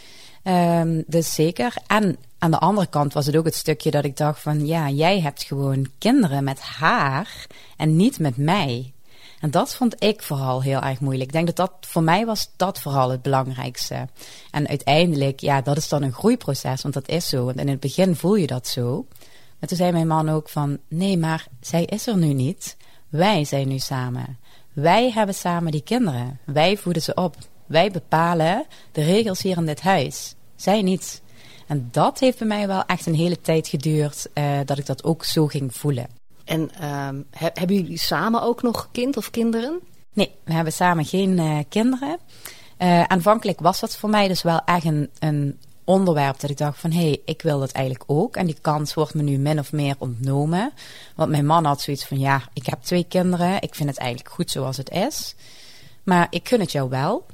Um, 0.43 1.03
dus 1.07 1.33
zeker. 1.33 1.73
En 1.87 2.17
aan 2.37 2.51
de 2.51 2.59
andere 2.59 2.87
kant 2.87 3.13
was 3.13 3.25
het 3.25 3.35
ook 3.35 3.45
het 3.45 3.55
stukje 3.55 3.91
dat 3.91 4.03
ik 4.03 4.17
dacht 4.17 4.39
van 4.39 4.65
ja, 4.65 4.89
jij 4.89 5.21
hebt 5.21 5.43
gewoon 5.43 5.87
kinderen 5.97 6.43
met 6.43 6.59
haar 6.59 7.47
en 7.77 7.95
niet 7.95 8.19
met 8.19 8.37
mij. 8.37 8.92
En 9.43 9.51
dat 9.51 9.75
vond 9.75 10.03
ik 10.03 10.21
vooral 10.21 10.61
heel 10.61 10.81
erg 10.81 10.99
moeilijk. 10.99 11.27
Ik 11.27 11.31
denk 11.31 11.45
dat 11.45 11.55
dat 11.55 11.71
voor 11.79 12.03
mij 12.03 12.25
was 12.25 12.49
dat 12.55 12.79
vooral 12.79 13.09
het 13.09 13.21
belangrijkste. 13.21 14.07
En 14.51 14.67
uiteindelijk, 14.67 15.39
ja, 15.39 15.61
dat 15.61 15.77
is 15.77 15.89
dan 15.89 16.03
een 16.03 16.13
groeiproces, 16.13 16.81
want 16.81 16.93
dat 16.93 17.07
is 17.07 17.29
zo. 17.29 17.45
Want 17.45 17.59
in 17.59 17.67
het 17.67 17.79
begin 17.79 18.15
voel 18.15 18.35
je 18.35 18.47
dat 18.47 18.67
zo. 18.67 19.05
Maar 19.59 19.69
toen 19.69 19.77
zei 19.77 19.91
mijn 19.91 20.07
man 20.07 20.29
ook 20.29 20.49
van, 20.49 20.79
nee, 20.87 21.17
maar 21.17 21.47
zij 21.61 21.85
is 21.85 22.07
er 22.07 22.17
nu 22.17 22.33
niet. 22.33 22.77
Wij 23.09 23.45
zijn 23.45 23.67
nu 23.67 23.79
samen. 23.79 24.37
Wij 24.73 25.11
hebben 25.11 25.35
samen 25.35 25.71
die 25.71 25.83
kinderen. 25.83 26.39
Wij 26.45 26.77
voeden 26.77 27.01
ze 27.01 27.13
op. 27.13 27.35
Wij 27.65 27.91
bepalen 27.91 28.65
de 28.91 29.03
regels 29.03 29.41
hier 29.41 29.57
in 29.57 29.65
dit 29.65 29.81
huis. 29.81 30.35
Zij 30.55 30.81
niet. 30.81 31.21
En 31.67 31.87
dat 31.91 32.19
heeft 32.19 32.37
bij 32.37 32.47
mij 32.47 32.67
wel 32.67 32.85
echt 32.85 33.05
een 33.05 33.15
hele 33.15 33.41
tijd 33.41 33.67
geduurd 33.67 34.27
uh, 34.33 34.59
dat 34.65 34.77
ik 34.77 34.85
dat 34.85 35.03
ook 35.03 35.23
zo 35.23 35.47
ging 35.47 35.75
voelen. 35.75 36.07
En 36.43 36.71
he, 37.31 37.49
hebben 37.53 37.75
jullie 37.75 37.97
samen 37.97 38.41
ook 38.41 38.61
nog 38.61 38.89
kind 38.91 39.17
of 39.17 39.31
kinderen? 39.31 39.79
Nee, 40.13 40.31
we 40.43 40.53
hebben 40.53 40.73
samen 40.73 41.05
geen 41.05 41.37
uh, 41.37 41.59
kinderen. 41.69 42.17
Uh, 42.79 43.03
aanvankelijk 43.03 43.59
was 43.59 43.79
dat 43.79 43.97
voor 43.97 44.09
mij 44.09 44.27
dus 44.27 44.41
wel 44.41 44.61
echt 44.65 44.85
een, 45.19 45.59
onderwerp 45.85 46.39
dat 46.39 46.49
ik 46.49 46.57
dacht 46.57 46.79
van 46.79 46.91
hé, 46.91 47.01
hey, 47.01 47.21
ik 47.25 47.41
wil 47.41 47.59
dat 47.59 47.71
eigenlijk 47.71 48.05
ook. 48.07 48.35
En 48.35 48.45
die 48.45 48.57
kans 48.61 48.93
wordt 48.93 49.13
me 49.13 49.21
nu 49.21 49.37
min 49.37 49.59
of 49.59 49.71
meer 49.71 49.95
ontnomen. 49.97 50.73
Want 51.15 51.29
mijn 51.29 51.45
man 51.45 51.65
had 51.65 51.81
zoiets 51.81 52.05
van 52.05 52.19
ja, 52.19 52.41
ik 52.53 52.65
heb 52.65 52.81
twee 52.81 53.05
kinderen. 53.09 53.61
Ik 53.61 53.75
vind 53.75 53.89
het 53.89 53.97
eigenlijk 53.97 54.29
goed 54.29 54.51
zoals 54.51 54.77
het 54.77 54.89
is. 54.89 55.35
Maar 56.03 56.27
ik 56.29 56.47
gun 56.47 56.59
het 56.59 56.71
jou 56.71 56.89
wel. 56.89 57.25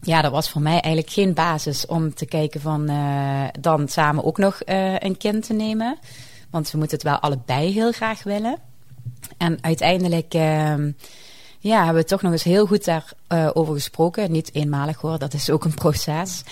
Ja, 0.00 0.22
dat 0.22 0.32
was 0.32 0.50
voor 0.50 0.60
mij 0.60 0.80
eigenlijk 0.80 1.10
geen 1.10 1.34
basis 1.34 1.86
om 1.86 2.14
te 2.14 2.26
kijken 2.26 2.60
van 2.60 2.90
uh, 2.90 3.44
dan 3.60 3.88
samen 3.88 4.24
ook 4.24 4.38
nog 4.38 4.60
een 4.98 5.16
kind 5.16 5.46
te 5.46 5.52
nemen. 5.52 5.98
Want 6.50 6.70
we 6.70 6.78
moeten 6.78 6.96
het 6.96 7.06
wel 7.06 7.18
allebei 7.18 7.72
heel 7.72 7.92
graag 7.92 8.22
willen. 8.22 8.58
En 9.36 9.58
uiteindelijk 9.60 10.34
uh, 10.34 10.74
ja, 11.58 11.84
hebben 11.84 12.02
we 12.02 12.08
toch 12.08 12.22
nog 12.22 12.32
eens 12.32 12.42
heel 12.42 12.66
goed 12.66 12.84
daarover 12.84 13.72
uh, 13.72 13.80
gesproken. 13.80 14.32
Niet 14.32 14.54
eenmalig 14.54 15.00
hoor, 15.00 15.18
dat 15.18 15.34
is 15.34 15.50
ook 15.50 15.64
een 15.64 15.74
proces. 15.74 16.42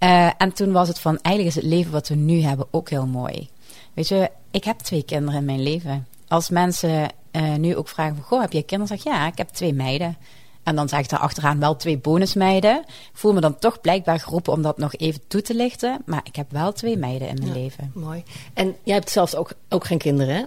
Uh, 0.00 0.30
en 0.36 0.52
toen 0.52 0.72
was 0.72 0.88
het 0.88 0.98
van, 0.98 1.18
eigenlijk 1.20 1.56
is 1.56 1.62
het 1.62 1.72
leven 1.72 1.92
wat 1.92 2.08
we 2.08 2.14
nu 2.14 2.40
hebben 2.40 2.66
ook 2.70 2.90
heel 2.90 3.06
mooi. 3.06 3.48
Weet 3.94 4.08
je, 4.08 4.30
ik 4.50 4.64
heb 4.64 4.78
twee 4.78 5.02
kinderen 5.02 5.38
in 5.38 5.44
mijn 5.44 5.62
leven. 5.62 6.06
Als 6.28 6.50
mensen 6.50 7.08
uh, 7.32 7.54
nu 7.54 7.76
ook 7.76 7.88
vragen 7.88 8.14
van, 8.14 8.24
goh, 8.24 8.40
heb 8.40 8.52
je 8.52 8.62
kinderen? 8.62 8.96
Zeg 8.96 9.06
ik, 9.06 9.12
ja, 9.12 9.26
ik 9.26 9.38
heb 9.38 9.48
twee 9.48 9.74
meiden. 9.74 10.16
En 10.62 10.76
dan 10.76 10.88
ik 10.90 11.08
daar 11.08 11.20
achteraan 11.20 11.58
wel 11.58 11.76
twee 11.76 11.98
bonusmeiden. 11.98 12.78
Ik 12.86 13.10
voel 13.18 13.32
me 13.32 13.40
dan 13.40 13.58
toch 13.58 13.80
blijkbaar 13.80 14.20
geroepen 14.20 14.52
om 14.52 14.62
dat 14.62 14.78
nog 14.78 14.94
even 14.94 15.20
toe 15.26 15.42
te 15.42 15.54
lichten. 15.54 16.02
Maar 16.06 16.20
ik 16.24 16.36
heb 16.36 16.50
wel 16.50 16.72
twee 16.72 16.96
meiden 16.96 17.28
in 17.28 17.34
mijn 17.34 17.46
ja, 17.46 17.54
leven. 17.54 17.90
Mooi. 17.94 18.22
En 18.54 18.76
jij 18.82 18.94
hebt 18.94 19.10
zelfs 19.10 19.36
ook, 19.36 19.52
ook 19.68 19.84
geen 19.84 19.98
kinderen, 19.98 20.34
hè? 20.34 20.42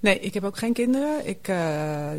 Nee, 0.00 0.20
ik 0.20 0.34
heb 0.34 0.44
ook 0.44 0.58
geen 0.58 0.72
kinderen. 0.72 1.26
Ik 1.28 1.48
uh, 1.48 2.10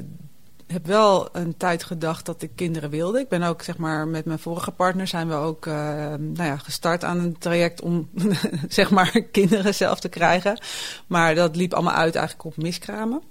heb 0.68 0.86
wel 0.86 1.30
een 1.32 1.58
tijd 1.58 1.84
gedacht 1.84 2.25
dat 2.25 2.42
ik 2.42 2.52
kinderen 2.56 2.90
wilde. 2.90 3.20
Ik 3.20 3.30
ben 3.30 3.44
ook, 3.44 3.62
zeg 3.62 3.78
maar, 3.78 4.08
met 4.08 4.25
mijn 4.25 4.40
vorige 4.40 4.72
partner 4.72 5.08
zijn 5.08 5.28
we 5.28 5.34
ook 5.34 5.66
uh, 5.66 5.74
nou 6.14 6.44
ja, 6.44 6.58
gestart 6.58 7.04
aan 7.04 7.20
een 7.20 7.38
traject 7.38 7.82
om, 7.82 8.10
zeg 8.68 8.92
maar, 8.92 9.22
kinderen 9.32 9.74
zelf 9.74 10.00
te 10.00 10.10
krijgen. 10.10 10.60
Maar 11.08 11.36
dat 11.36 11.56
liep 11.56 11.74
allemaal 11.74 11.94
uit 11.94 12.16
eigenlijk 12.16 12.46
op 12.46 12.64
miskramen. 12.64 13.22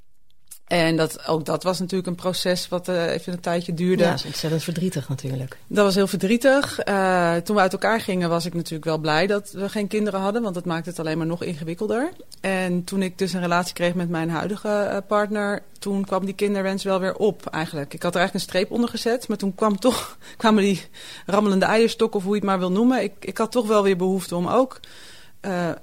En 0.80 0.96
dat, 0.96 1.26
ook 1.26 1.44
dat 1.44 1.62
was 1.62 1.78
natuurlijk 1.78 2.08
een 2.08 2.14
proces 2.14 2.68
wat 2.68 2.88
uh, 2.88 3.12
even 3.12 3.32
een 3.32 3.40
tijdje 3.40 3.74
duurde. 3.74 4.02
Ja, 4.02 4.10
dat 4.10 4.18
is 4.18 4.24
ontzettend 4.24 4.62
verdrietig 4.62 5.08
natuurlijk. 5.08 5.56
Dat 5.66 5.84
was 5.84 5.94
heel 5.94 6.06
verdrietig. 6.06 6.86
Uh, 6.88 7.36
toen 7.36 7.56
we 7.56 7.62
uit 7.62 7.72
elkaar 7.72 8.00
gingen 8.00 8.28
was 8.28 8.46
ik 8.46 8.54
natuurlijk 8.54 8.84
wel 8.84 8.98
blij 8.98 9.26
dat 9.26 9.50
we 9.50 9.68
geen 9.68 9.86
kinderen 9.86 10.20
hadden. 10.20 10.42
Want 10.42 10.54
dat 10.54 10.64
maakt 10.64 10.86
het 10.86 10.98
alleen 10.98 11.18
maar 11.18 11.26
nog 11.26 11.42
ingewikkelder. 11.42 12.12
En 12.40 12.84
toen 12.84 13.02
ik 13.02 13.18
dus 13.18 13.32
een 13.32 13.40
relatie 13.40 13.74
kreeg 13.74 13.94
met 13.94 14.08
mijn 14.08 14.30
huidige 14.30 14.88
uh, 14.90 14.96
partner... 15.06 15.62
toen 15.78 16.04
kwam 16.04 16.24
die 16.24 16.34
kinderwens 16.34 16.84
wel 16.84 17.00
weer 17.00 17.16
op 17.16 17.46
eigenlijk. 17.46 17.94
Ik 17.94 18.02
had 18.02 18.14
er 18.14 18.20
eigenlijk 18.20 18.46
een 18.46 18.52
streep 18.52 18.70
onder 18.70 18.88
gezet. 18.88 19.28
Maar 19.28 19.36
toen 19.36 19.54
kwam 19.54 19.78
toch, 19.78 20.18
kwamen 20.36 20.62
die 20.62 20.82
rammelende 21.26 21.66
eierstok 21.66 22.14
of 22.14 22.22
hoe 22.22 22.32
je 22.32 22.38
het 22.38 22.48
maar 22.48 22.58
wil 22.58 22.72
noemen. 22.72 23.02
Ik, 23.02 23.12
ik 23.20 23.38
had 23.38 23.52
toch 23.52 23.66
wel 23.66 23.82
weer 23.82 23.96
behoefte 23.96 24.36
om 24.36 24.46
ook 24.46 24.80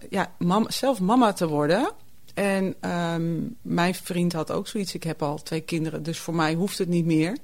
ja, 0.09 0.31
mam, 0.37 0.65
zelf 0.69 0.99
mama 0.99 1.33
te 1.33 1.47
worden... 1.47 1.89
En 2.33 2.75
ehm, 2.79 3.39
mijn 3.61 3.95
vriend 3.95 4.33
had 4.33 4.51
ook 4.51 4.67
zoiets. 4.67 4.93
Ik 4.93 5.03
heb 5.03 5.21
al 5.21 5.43
twee 5.43 5.61
kinderen, 5.61 6.03
dus 6.03 6.19
voor 6.19 6.35
mij 6.35 6.53
hoeft 6.53 6.77
het 6.77 6.87
niet 6.87 7.05
meer. 7.05 7.37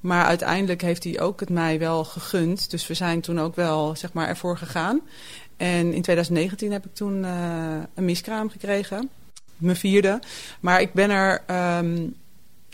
Maar 0.00 0.24
uiteindelijk 0.24 0.82
heeft 0.82 1.04
hij 1.04 1.20
ook 1.20 1.40
het 1.40 1.50
mij 1.50 1.78
wel 1.78 2.04
gegund. 2.04 2.70
Dus 2.70 2.86
we 2.86 2.94
zijn 2.94 3.20
toen 3.20 3.40
ook 3.40 3.54
wel 3.54 3.96
zeg 3.96 4.12
maar, 4.12 4.28
ervoor 4.28 4.58
gegaan. 4.58 5.00
En 5.56 5.92
in 5.92 6.02
2019 6.02 6.72
heb 6.72 6.84
ik 6.84 6.94
toen 6.94 7.22
uh, 7.22 7.76
een 7.94 8.04
miskraam 8.04 8.50
gekregen. 8.50 9.10
Mijn 9.56 9.76
vierde. 9.76 10.20
Maar 10.60 10.80
ik 10.80 10.92
ben 10.92 11.10
er... 11.10 11.42
Um, 11.78 12.14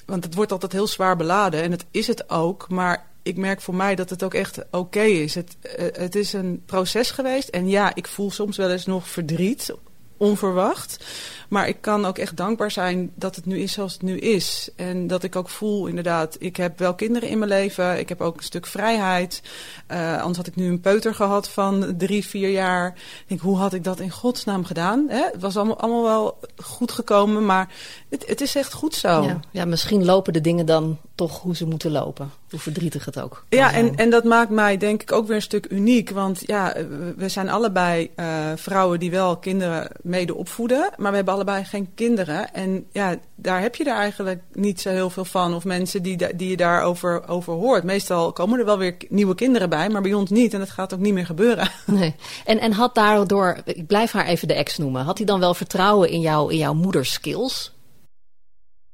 want 0.07 0.25
het 0.25 0.35
wordt 0.35 0.53
altijd 0.53 0.73
heel 0.73 0.87
zwaar 0.87 1.17
beladen. 1.17 1.63
En 1.63 1.71
het 1.71 1.85
is 1.91 2.07
het 2.07 2.31
ook. 2.31 2.69
Maar 2.69 3.07
ik 3.23 3.37
merk 3.37 3.61
voor 3.61 3.75
mij 3.75 3.95
dat 3.95 4.11
het 4.11 4.23
ook 4.23 4.35
echt 4.35 4.59
oké 4.71 5.03
is. 5.03 5.35
Het, 5.35 5.57
uh, 5.63 5.87
het 5.93 6.15
is 6.15 6.33
een 6.33 6.63
proces 6.67 7.11
geweest. 7.11 7.49
En 7.49 7.69
ja, 7.69 7.95
ik 7.95 8.07
voel 8.07 8.31
soms 8.31 8.57
wel 8.57 8.71
eens 8.71 8.87
nog 8.87 9.09
verdriet. 9.09 9.75
Onverwacht. 10.21 11.05
Maar 11.49 11.69
ik 11.69 11.77
kan 11.81 12.05
ook 12.05 12.19
echt 12.19 12.37
dankbaar 12.37 12.71
zijn 12.71 13.11
dat 13.15 13.37
het 13.37 13.47
nu 13.47 13.59
is 13.59 13.73
zoals 13.73 13.93
het 13.93 14.03
nu 14.03 14.19
is. 14.19 14.71
En 14.77 15.07
dat 15.07 15.23
ik 15.23 15.37
ook 15.37 15.49
voel, 15.49 15.87
inderdaad, 15.87 16.37
ik 16.39 16.57
heb 16.57 16.79
wel 16.79 16.95
kinderen 16.95 17.29
in 17.29 17.39
mijn 17.39 17.51
leven. 17.51 17.99
Ik 17.99 18.09
heb 18.09 18.21
ook 18.21 18.37
een 18.37 18.43
stuk 18.43 18.67
vrijheid. 18.67 19.43
Uh, 19.91 20.19
anders 20.19 20.37
had 20.37 20.47
ik 20.47 20.57
nu 20.57 20.67
een 20.67 20.81
peuter 20.81 21.15
gehad 21.15 21.49
van 21.49 21.95
drie, 21.97 22.27
vier 22.27 22.51
jaar. 22.51 22.89
Ik 22.97 23.25
denk, 23.27 23.41
hoe 23.41 23.57
had 23.57 23.73
ik 23.73 23.85
dat 23.85 24.01
in 24.01 24.11
godsnaam 24.11 24.65
gedaan? 24.65 25.07
Hè? 25.09 25.25
Het 25.33 25.41
was 25.41 25.57
allemaal, 25.57 25.81
allemaal 25.81 26.03
wel 26.03 26.39
goed 26.57 26.93
gekomen, 26.93 27.47
maar 27.47 27.69
het, 28.09 28.27
het 28.27 28.41
is 28.41 28.55
echt 28.55 28.73
goed 28.73 28.95
zo. 28.95 29.41
Ja, 29.51 29.65
misschien 29.65 30.05
lopen 30.05 30.33
de 30.33 30.41
dingen 30.41 30.67
dan 30.67 30.99
toch 31.27 31.41
hoe 31.41 31.57
ze 31.57 31.67
moeten 31.67 31.91
lopen. 31.91 32.31
Hoe 32.51 32.59
verdrietig 32.59 33.05
het 33.05 33.21
ook. 33.21 33.45
Ja, 33.49 33.73
en, 33.73 33.97
en 33.97 34.11
dat 34.11 34.25
maakt 34.25 34.51
mij 34.51 34.77
denk 34.77 35.03
ik 35.03 35.13
ook 35.13 35.27
weer 35.27 35.37
een 35.37 35.43
stuk 35.43 35.67
uniek. 35.71 36.11
Want 36.11 36.43
ja, 36.47 36.75
we 37.17 37.29
zijn 37.29 37.49
allebei 37.49 38.11
uh, 38.17 38.27
vrouwen 38.57 39.01
die 39.01 39.11
wel 39.11 39.37
kinderen 39.37 39.91
mede 40.03 40.35
opvoeden. 40.35 40.91
Maar 40.97 41.11
we 41.11 41.17
hebben 41.17 41.35
allebei 41.35 41.65
geen 41.65 41.95
kinderen. 41.95 42.55
En 42.55 42.87
ja, 42.93 43.17
daar 43.35 43.61
heb 43.61 43.75
je 43.75 43.85
er 43.85 43.97
eigenlijk 43.97 44.41
niet 44.53 44.81
zo 44.81 44.91
heel 44.91 45.11
veel 45.11 45.25
van. 45.25 45.55
Of 45.55 45.65
mensen 45.65 46.03
die, 46.03 46.37
die 46.37 46.49
je 46.49 46.57
daarover 46.57 47.29
over 47.29 47.53
hoort. 47.53 47.85
Meestal 47.85 48.33
komen 48.33 48.59
er 48.59 48.65
wel 48.65 48.79
weer 48.79 48.97
nieuwe 49.09 49.35
kinderen 49.35 49.69
bij, 49.69 49.89
maar 49.89 50.03
bij 50.03 50.15
ons 50.15 50.31
niet. 50.31 50.53
En 50.55 50.59
dat 50.59 50.71
gaat 50.71 50.95
ook 50.95 51.01
niet 51.01 51.15
meer 51.15 51.27
gebeuren. 51.27 51.71
Nee. 51.87 52.15
En, 52.45 52.59
en 52.59 52.73
had 52.73 52.95
daardoor, 52.95 53.57
ik 53.65 53.87
blijf 53.87 54.13
haar 54.13 54.27
even 54.27 54.49
de 54.49 54.55
ex 54.55 54.79
noemen. 54.79 55.05
Had 55.05 55.17
hij 55.17 55.27
dan 55.27 55.41
wel 55.41 55.55
vertrouwen 55.55 56.09
in, 56.09 56.21
jou, 56.21 56.53
in 56.53 56.59
jouw 56.59 56.75
moeders 56.75 57.13
skills? 57.13 57.73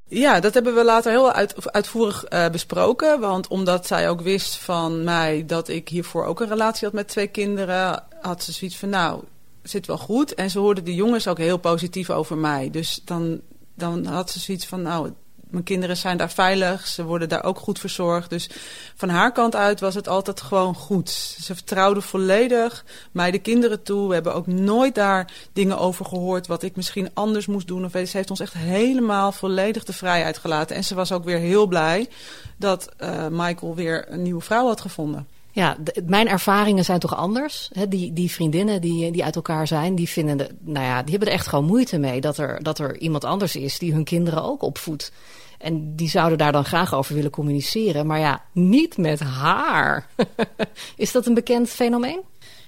Ja, 0.09 0.41
dat 0.41 0.55
hebben 0.55 0.75
we 0.75 0.85
later 0.85 1.11
heel 1.11 1.33
uit, 1.33 1.73
uitvoerig 1.73 2.33
uh, 2.33 2.49
besproken. 2.49 3.21
Want 3.21 3.49
omdat 3.49 3.87
zij 3.87 4.09
ook 4.09 4.21
wist 4.21 4.57
van 4.57 5.05
mij 5.05 5.47
dat 5.47 5.69
ik 5.69 5.89
hiervoor 5.89 6.25
ook 6.25 6.41
een 6.41 6.49
relatie 6.49 6.85
had 6.85 6.95
met 6.95 7.09
twee 7.09 7.27
kinderen, 7.27 8.05
had 8.21 8.43
ze 8.43 8.53
zoiets 8.53 8.77
van, 8.77 8.89
nou, 8.89 9.23
zit 9.63 9.87
wel 9.87 9.99
goed. 9.99 10.35
En 10.35 10.51
ze 10.51 10.59
hoorde 10.59 10.83
de 10.83 10.95
jongens 10.95 11.29
ook 11.29 11.39
heel 11.39 11.59
positief 11.59 12.11
over 12.11 12.37
mij. 12.37 12.71
Dus 12.71 13.01
dan, 13.05 13.41
dan 13.75 14.05
had 14.05 14.31
ze 14.31 14.41
zoiets 14.41 14.67
van, 14.67 14.83
nou, 14.83 15.11
mijn 15.50 15.65
kinderen 15.65 15.97
zijn 15.97 16.17
daar 16.17 16.31
veilig. 16.31 16.87
Ze 16.87 17.05
worden 17.05 17.29
daar 17.29 17.45
ook 17.45 17.59
goed 17.59 17.79
verzorgd. 17.79 18.31
Dus 18.31 18.50
van 18.95 19.09
haar 19.09 19.33
kant 19.33 19.57
uit 19.57 19.81
was 19.81 19.95
het 19.95 20.09
altijd 20.09 20.41
gewoon 20.41 20.75
goed. 20.75 21.11
Ze 21.11 21.55
vertrouwde 21.55 22.00
volledig 22.00 22.85
mij 23.12 23.31
de 23.31 23.38
kinderen 23.38 23.83
toe. 23.83 24.09
We 24.09 24.15
hebben 24.15 24.35
ook 24.35 24.47
nooit 24.47 24.95
daar 24.95 25.33
dingen 25.53 25.79
over 25.79 26.05
gehoord 26.05 26.47
wat 26.47 26.62
ik 26.62 26.76
misschien 26.76 27.11
anders 27.15 27.47
moest 27.47 27.67
doen. 27.67 27.85
Of 27.85 27.91
ze 27.91 28.09
heeft 28.12 28.31
ons 28.31 28.41
echt 28.41 28.53
helemaal 28.53 29.33
volledig 29.33 29.85
de 29.85 29.93
vrijheid 29.93 30.38
gelaten. 30.38 30.76
En 30.76 30.85
ze 30.85 30.95
was 30.95 31.12
ook 31.12 31.25
weer 31.25 31.38
heel 31.38 31.67
blij 31.67 32.09
dat 32.57 32.88
uh, 33.00 33.26
Michael 33.31 33.75
weer 33.75 34.12
een 34.12 34.23
nieuwe 34.23 34.43
vrouw 34.43 34.67
had 34.67 34.81
gevonden. 34.81 35.36
Ja, 35.57 35.77
mijn 36.07 36.29
ervaringen 36.29 36.85
zijn 36.85 36.99
toch 36.99 37.17
anders. 37.17 37.71
Die, 37.89 38.13
die 38.13 38.31
vriendinnen 38.31 38.81
die, 38.81 39.11
die 39.11 39.25
uit 39.25 39.37
elkaar 39.37 39.67
zijn, 39.67 39.95
die 39.95 40.09
vinden, 40.09 40.37
de, 40.37 40.49
nou 40.61 40.85
ja, 40.87 41.03
die 41.03 41.11
hebben 41.11 41.29
er 41.29 41.35
echt 41.35 41.47
gewoon 41.47 41.65
moeite 41.65 41.99
mee 41.99 42.21
dat 42.21 42.39
er, 42.39 42.63
dat 42.63 42.79
er 42.79 42.99
iemand 42.99 43.25
anders 43.25 43.57
is 43.57 43.79
die 43.79 43.93
hun 43.93 44.05
kinderen 44.05 44.43
ook 44.43 44.63
opvoedt. 44.63 45.13
En 45.59 45.97
die 45.97 46.09
zouden 46.09 46.39
daar 46.39 46.53
dan 46.53 46.65
graag 46.65 46.95
over 46.95 47.15
willen 47.15 47.31
communiceren. 47.31 48.07
Maar 48.07 48.19
ja, 48.19 48.43
niet 48.53 48.97
met 48.97 49.21
haar. 49.21 50.07
is 50.97 51.13
dat 51.13 51.27
een 51.27 51.35
bekend 51.35 51.69
fenomeen? 51.69 52.21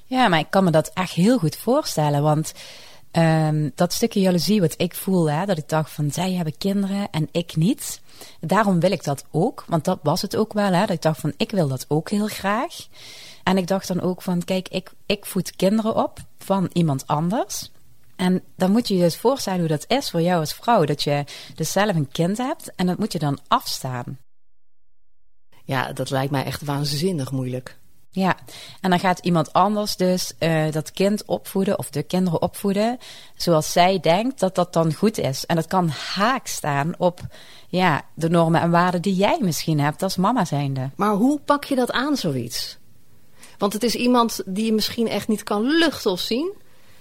Ja, 0.05 0.29
maar 0.29 0.39
ik 0.39 0.51
kan 0.51 0.65
me 0.65 0.71
dat 0.71 0.91
echt 0.95 1.13
heel 1.13 1.39
goed 1.39 1.57
voorstellen. 1.57 2.23
Want 2.23 2.53
um, 3.13 3.73
dat 3.75 3.93
stukje 3.93 4.21
jaloezie 4.21 4.61
wat 4.61 4.75
ik 4.77 4.95
voel, 4.95 5.31
hè, 5.31 5.47
dat 5.47 5.59
ik 5.59 5.69
dacht 5.69 5.91
van 5.91 6.11
zij 6.11 6.33
hebben 6.33 6.59
kinderen 6.59 7.11
en 7.11 7.29
ik 7.33 7.57
niet. 7.57 8.01
Daarom 8.41 8.81
wil 8.81 8.91
ik 8.91 9.05
dat 9.05 9.25
ook, 9.31 9.65
want 9.67 9.85
dat 9.85 9.99
was 10.03 10.23
het 10.23 10.37
ook 10.37 10.53
wel. 10.53 10.73
Hè, 10.73 10.81
dat 10.81 10.91
ik 10.91 11.03
dacht 11.03 11.21
van 11.21 11.33
ik 11.37 11.51
wil 11.51 11.69
dat 11.69 11.85
ook 11.89 12.11
heel 12.11 12.27
graag. 12.27 12.87
En 13.43 13.57
ik 13.57 13.67
dacht 13.67 13.89
dan 13.89 14.01
ook 14.01 14.23
van 14.23 14.45
kijk, 14.45 14.69
ik, 14.69 14.93
ik 15.07 15.27
voed 15.27 15.57
kinderen 15.57 15.97
op 15.97 16.19
van 16.39 16.71
iemand 16.73 17.07
anders. 17.07 17.71
En 18.17 18.43
dan 18.57 18.71
moet 18.71 18.89
je 18.89 18.97
je 18.97 19.05
eens 19.05 19.17
voorstellen 19.17 19.59
hoe 19.59 19.69
dat 19.69 19.85
is 19.89 20.11
voor 20.11 20.23
jou 20.23 20.41
als 20.41 20.55
vrouw. 20.55 20.85
Dat 20.85 21.03
je 21.03 21.25
dus 21.55 21.73
zelf 21.73 21.97
een 21.97 22.09
kind 22.09 22.39
hebt 22.39 22.73
en 22.75 22.87
dat 22.87 22.99
moet 22.99 23.13
je 23.13 23.19
dan 23.19 23.39
afstaan. 23.49 24.19
Ja, 25.65 25.93
dat 25.93 26.11
lijkt 26.11 26.31
mij 26.31 26.45
echt 26.45 26.65
waanzinnig 26.65 27.31
moeilijk. 27.31 27.79
Ja, 28.19 28.37
en 28.81 28.91
dan 28.91 28.99
gaat 28.99 29.19
iemand 29.19 29.53
anders 29.53 29.97
dus 29.97 30.33
uh, 30.39 30.71
dat 30.71 30.93
kind 30.93 31.25
opvoeden 31.25 31.79
of 31.79 31.91
de 31.91 32.03
kinderen 32.03 32.43
opvoeden 32.43 32.99
zoals 33.37 33.73
zij 33.73 34.01
denkt 34.01 34.41
dat 34.41 34.55
dat 34.55 34.73
dan 34.73 34.95
goed 34.95 35.19
is. 35.19 35.47
En 35.47 35.57
dat 35.57 35.67
kan 35.67 35.89
haak 36.15 36.47
staan 36.47 36.95
op 36.99 37.21
ja, 37.69 38.03
de 38.15 38.29
normen 38.29 38.61
en 38.61 38.71
waarden 38.71 39.03
die 39.03 39.15
jij 39.15 39.39
misschien 39.41 39.81
hebt 39.81 40.03
als 40.03 40.17
mama 40.17 40.45
zijnde. 40.45 40.91
Maar 40.97 41.15
hoe 41.15 41.41
pak 41.45 41.65
je 41.65 41.75
dat 41.75 41.91
aan, 41.91 42.17
zoiets? 42.17 42.79
Want 43.59 43.73
het 43.73 43.83
is 43.83 43.95
iemand 43.95 44.43
die 44.47 44.65
je 44.65 44.73
misschien 44.73 45.09
echt 45.09 45.29
niet 45.29 45.43
kan 45.43 45.63
luchten 45.63 46.11
of 46.11 46.21
zien, 46.21 46.53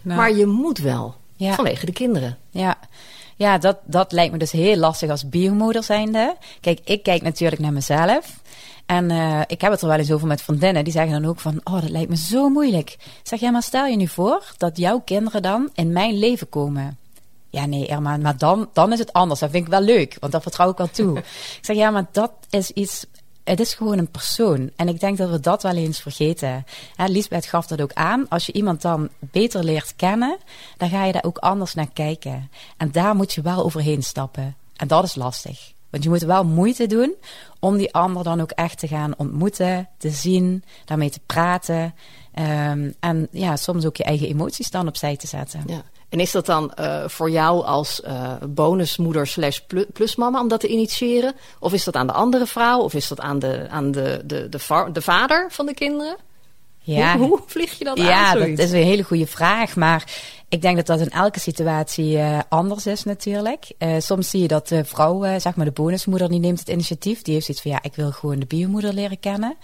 nou. 0.01 0.19
maar 0.19 0.35
je 0.35 0.45
moet 0.45 0.77
wel, 0.77 1.15
ja. 1.35 1.53
vanwege 1.53 1.85
de 1.85 1.93
kinderen. 1.93 2.37
Ja, 2.49 2.77
ja 3.35 3.57
dat, 3.57 3.77
dat 3.85 4.11
lijkt 4.11 4.31
me 4.31 4.37
dus 4.37 4.51
heel 4.51 4.77
lastig 4.77 5.09
als 5.09 5.29
biomoeder 5.29 5.83
zijnde. 5.83 6.35
Kijk, 6.61 6.79
ik 6.83 7.03
kijk 7.03 7.21
natuurlijk 7.21 7.61
naar 7.61 7.73
mezelf. 7.73 8.39
En 8.87 9.11
uh, 9.11 9.41
ik 9.47 9.61
heb 9.61 9.71
het 9.71 9.81
er 9.81 9.87
wel 9.87 9.97
eens 9.97 10.11
over 10.11 10.27
met 10.27 10.41
vriendinnen. 10.41 10.83
Die 10.83 10.93
zeggen 10.93 11.21
dan 11.21 11.29
ook 11.29 11.39
van, 11.39 11.61
oh, 11.63 11.81
dat 11.81 11.89
lijkt 11.89 12.09
me 12.09 12.17
zo 12.17 12.49
moeilijk. 12.49 12.97
Zeg, 13.23 13.39
ja, 13.39 13.51
maar 13.51 13.63
stel 13.63 13.85
je 13.85 13.95
nu 13.95 14.07
voor 14.07 14.53
dat 14.57 14.77
jouw 14.77 14.99
kinderen 14.99 15.41
dan 15.41 15.69
in 15.73 15.91
mijn 15.91 16.17
leven 16.19 16.49
komen. 16.49 16.97
Ja, 17.49 17.65
nee, 17.65 17.85
Irma, 17.85 18.17
maar 18.17 18.37
dan, 18.37 18.69
dan 18.73 18.93
is 18.93 18.99
het 18.99 19.13
anders. 19.13 19.39
Dat 19.39 19.49
vind 19.49 19.63
ik 19.63 19.69
wel 19.71 19.81
leuk, 19.81 20.17
want 20.19 20.31
dat 20.31 20.41
vertrouw 20.41 20.69
ik 20.69 20.77
wel 20.77 20.89
toe. 20.89 21.17
ik 21.57 21.59
zeg, 21.61 21.75
ja, 21.75 21.89
maar 21.89 22.05
dat 22.11 22.31
is 22.49 22.71
iets... 22.71 23.05
Het 23.43 23.59
is 23.59 23.73
gewoon 23.73 23.97
een 23.97 24.11
persoon. 24.11 24.71
En 24.75 24.87
ik 24.87 24.99
denk 24.99 25.17
dat 25.17 25.29
we 25.29 25.39
dat 25.39 25.63
wel 25.63 25.75
eens 25.75 25.99
vergeten. 25.99 26.65
Hè, 26.95 27.05
Lisbeth 27.05 27.45
gaf 27.45 27.67
dat 27.67 27.81
ook 27.81 27.93
aan. 27.93 28.27
Als 28.29 28.45
je 28.45 28.51
iemand 28.51 28.81
dan 28.81 29.09
beter 29.19 29.63
leert 29.63 29.95
kennen, 29.95 30.37
dan 30.77 30.89
ga 30.89 31.05
je 31.05 31.11
daar 31.11 31.23
ook 31.23 31.37
anders 31.37 31.73
naar 31.73 31.89
kijken. 31.93 32.51
En 32.77 32.91
daar 32.91 33.15
moet 33.15 33.33
je 33.33 33.41
wel 33.41 33.63
overheen 33.63 34.03
stappen. 34.03 34.55
En 34.75 34.87
dat 34.87 35.03
is 35.03 35.15
lastig. 35.15 35.75
Want 35.89 36.03
je 36.03 36.09
moet 36.09 36.21
wel 36.21 36.43
moeite 36.43 36.87
doen 36.87 37.15
om 37.59 37.77
die 37.77 37.93
ander 37.93 38.23
dan 38.23 38.41
ook 38.41 38.51
echt 38.51 38.79
te 38.79 38.87
gaan 38.87 39.13
ontmoeten, 39.17 39.89
te 39.97 40.09
zien, 40.09 40.63
daarmee 40.85 41.09
te 41.09 41.19
praten. 41.25 41.95
Um, 42.39 42.93
en 42.99 43.27
ja, 43.31 43.55
soms 43.55 43.85
ook 43.85 43.95
je 43.95 44.03
eigen 44.03 44.27
emoties 44.27 44.69
dan 44.69 44.87
opzij 44.87 45.17
te 45.17 45.27
zetten. 45.27 45.63
Ja. 45.67 45.83
En 46.09 46.19
is 46.19 46.31
dat 46.31 46.45
dan 46.45 46.73
uh, 46.79 47.07
voor 47.07 47.29
jou 47.29 47.65
als 47.65 48.01
uh, 48.05 48.31
bonusmoeder 48.49 49.27
slash 49.27 49.59
plusmama 49.93 50.41
om 50.41 50.47
dat 50.47 50.59
te 50.59 50.67
initiëren? 50.67 51.33
Of 51.59 51.73
is 51.73 51.83
dat 51.83 51.95
aan 51.95 52.07
de 52.07 52.13
andere 52.13 52.45
vrouw? 52.45 52.79
Of 52.79 52.93
is 52.93 53.07
dat 53.07 53.19
aan 53.19 53.39
de, 53.39 53.67
aan 53.69 53.91
de, 53.91 54.21
de, 54.25 54.49
de, 54.49 54.89
de 54.91 55.01
vader 55.01 55.47
van 55.51 55.65
de 55.65 55.73
kinderen? 55.73 56.17
Ja. 56.79 57.17
Hoe, 57.17 57.27
hoe 57.27 57.41
vlieg 57.45 57.77
je 57.77 57.83
dat 57.83 57.97
ja, 57.97 58.03
aan? 58.03 58.39
Ja, 58.39 58.45
dat 58.45 58.65
is 58.65 58.71
een 58.71 58.83
hele 58.83 59.03
goede 59.03 59.27
vraag. 59.27 59.75
Maar 59.75 60.03
ik 60.49 60.61
denk 60.61 60.75
dat 60.75 60.85
dat 60.85 60.99
in 60.99 61.09
elke 61.09 61.39
situatie 61.39 62.17
uh, 62.17 62.39
anders 62.49 62.85
is 62.85 63.03
natuurlijk. 63.03 63.71
Uh, 63.79 63.95
soms 63.99 64.29
zie 64.29 64.41
je 64.41 64.47
dat 64.47 64.67
de 64.67 64.85
vrouw, 64.85 65.25
uh, 65.25 65.39
zeg 65.39 65.55
maar 65.55 65.65
de 65.65 65.71
bonusmoeder, 65.71 66.29
die 66.29 66.39
neemt 66.39 66.59
het 66.59 66.69
initiatief. 66.69 67.21
Die 67.21 67.33
heeft 67.33 67.49
iets 67.49 67.61
van, 67.61 67.71
ja, 67.71 67.79
ik 67.81 67.95
wil 67.95 68.11
gewoon 68.11 68.39
de 68.39 68.45
biomoeder 68.45 68.93
leren 68.93 69.19
kennen. 69.19 69.55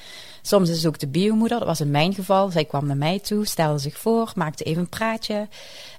Soms 0.42 0.70
is 0.70 0.78
het 0.78 0.86
ook 0.86 1.00
de 1.00 1.08
biomoeder, 1.08 1.58
dat 1.60 1.68
was 1.68 1.82
in 1.82 1.92
mijn 1.92 2.14
geval. 2.14 2.50
Zij 2.50 2.66
kwam 2.66 2.86
naar 2.86 2.98
mij 2.98 3.20
toe, 3.20 3.46
stelde 3.46 3.80
zich 3.80 3.98
voor, 3.98 4.32
maakte 4.36 4.64
even 4.64 4.82
een 4.82 4.90
praatje. 4.90 5.48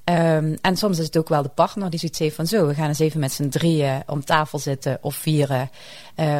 Um, 0.05 0.59
en 0.61 0.77
soms 0.77 0.99
is 0.99 1.05
het 1.05 1.17
ook 1.17 1.29
wel 1.29 1.43
de 1.43 1.49
partner 1.49 1.91
die 1.91 1.99
zoiets 1.99 2.19
heeft 2.19 2.37
van 2.37 2.47
zo, 2.47 2.67
we 2.67 2.75
gaan 2.75 2.89
eens 2.89 2.99
even 2.99 3.21
met 3.21 3.33
z'n 3.33 3.49
drieën 3.49 4.03
om 4.07 4.25
tafel 4.25 4.59
zitten 4.59 4.99
of 5.01 5.15
vieren. 5.15 5.71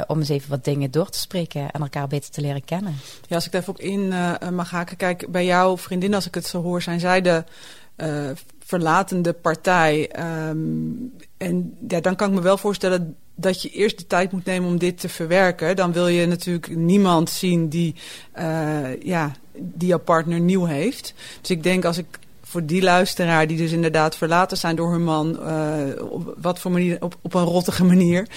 Om 0.07 0.19
eens 0.19 0.29
even 0.29 0.51
wat 0.51 0.65
dingen 0.65 0.91
door 0.91 1.09
te 1.09 1.19
spreken 1.19 1.71
en 1.71 1.81
elkaar 1.81 2.07
beter 2.07 2.31
te 2.31 2.41
leren 2.41 2.65
kennen. 2.65 2.97
Ja, 3.29 3.35
als 3.35 3.47
ik 3.47 3.53
daar 3.53 3.61
even 3.61 3.73
op 3.73 3.81
in 3.81 4.09
mag 4.55 4.71
haken. 4.71 4.97
Kijk, 4.97 5.31
bij 5.33 5.45
jouw 5.45 5.79
vriendin, 5.79 6.15
als 6.15 6.27
ik 6.27 6.35
het 6.35 6.47
zo 6.47 6.63
hoor, 6.63 6.83
zijn 6.83 7.01
zij 7.01 7.21
de 7.21 7.45
uh, 7.97 8.31
verlatende 8.59 9.33
partij. 9.33 10.11
Um, 10.49 11.13
en 11.37 11.77
ja, 11.89 12.01
dan 12.01 12.17
kan 12.17 12.29
ik 12.29 12.35
me 12.35 12.41
wel 12.41 12.59
voorstellen 12.59 13.17
dat 13.35 13.63
je 13.63 13.71
eerst 13.71 13.99
de 13.99 14.07
tijd 14.07 14.33
moet 14.33 14.45
nemen 14.45 14.69
om 14.69 14.79
dit 14.79 15.01
te 15.01 15.09
verwerken. 15.09 15.77
Dan 15.77 15.93
wil 15.93 16.09
je 16.09 16.27
natuurlijk 16.27 16.77
niemand 16.77 17.31
zien 17.31 17.69
die, 17.69 17.95
uh, 18.39 19.03
ja, 19.03 19.33
die 19.53 19.89
jouw 19.89 19.99
partner 19.99 20.41
nieuw 20.41 20.65
heeft. 20.65 21.15
Dus 21.41 21.51
ik 21.51 21.63
denk 21.63 21.85
als 21.85 21.99
ik 21.99 22.07
voor 22.43 22.65
die 22.67 22.83
luisteraar 22.83 23.47
die 23.47 23.57
dus 23.57 23.73
inderdaad 23.73 24.17
verlaten 24.17 24.57
zijn 24.57 24.77
door 24.77 24.91
hun 24.91 25.05
man, 25.05 25.39
uh, 25.41 26.11
op 26.11 26.35
wat 26.41 26.59
voor 26.59 26.71
manier, 26.71 26.97
op, 27.03 27.17
op 27.23 27.35
een 27.35 27.45
rottige 27.45 27.85
manier, 27.85 28.29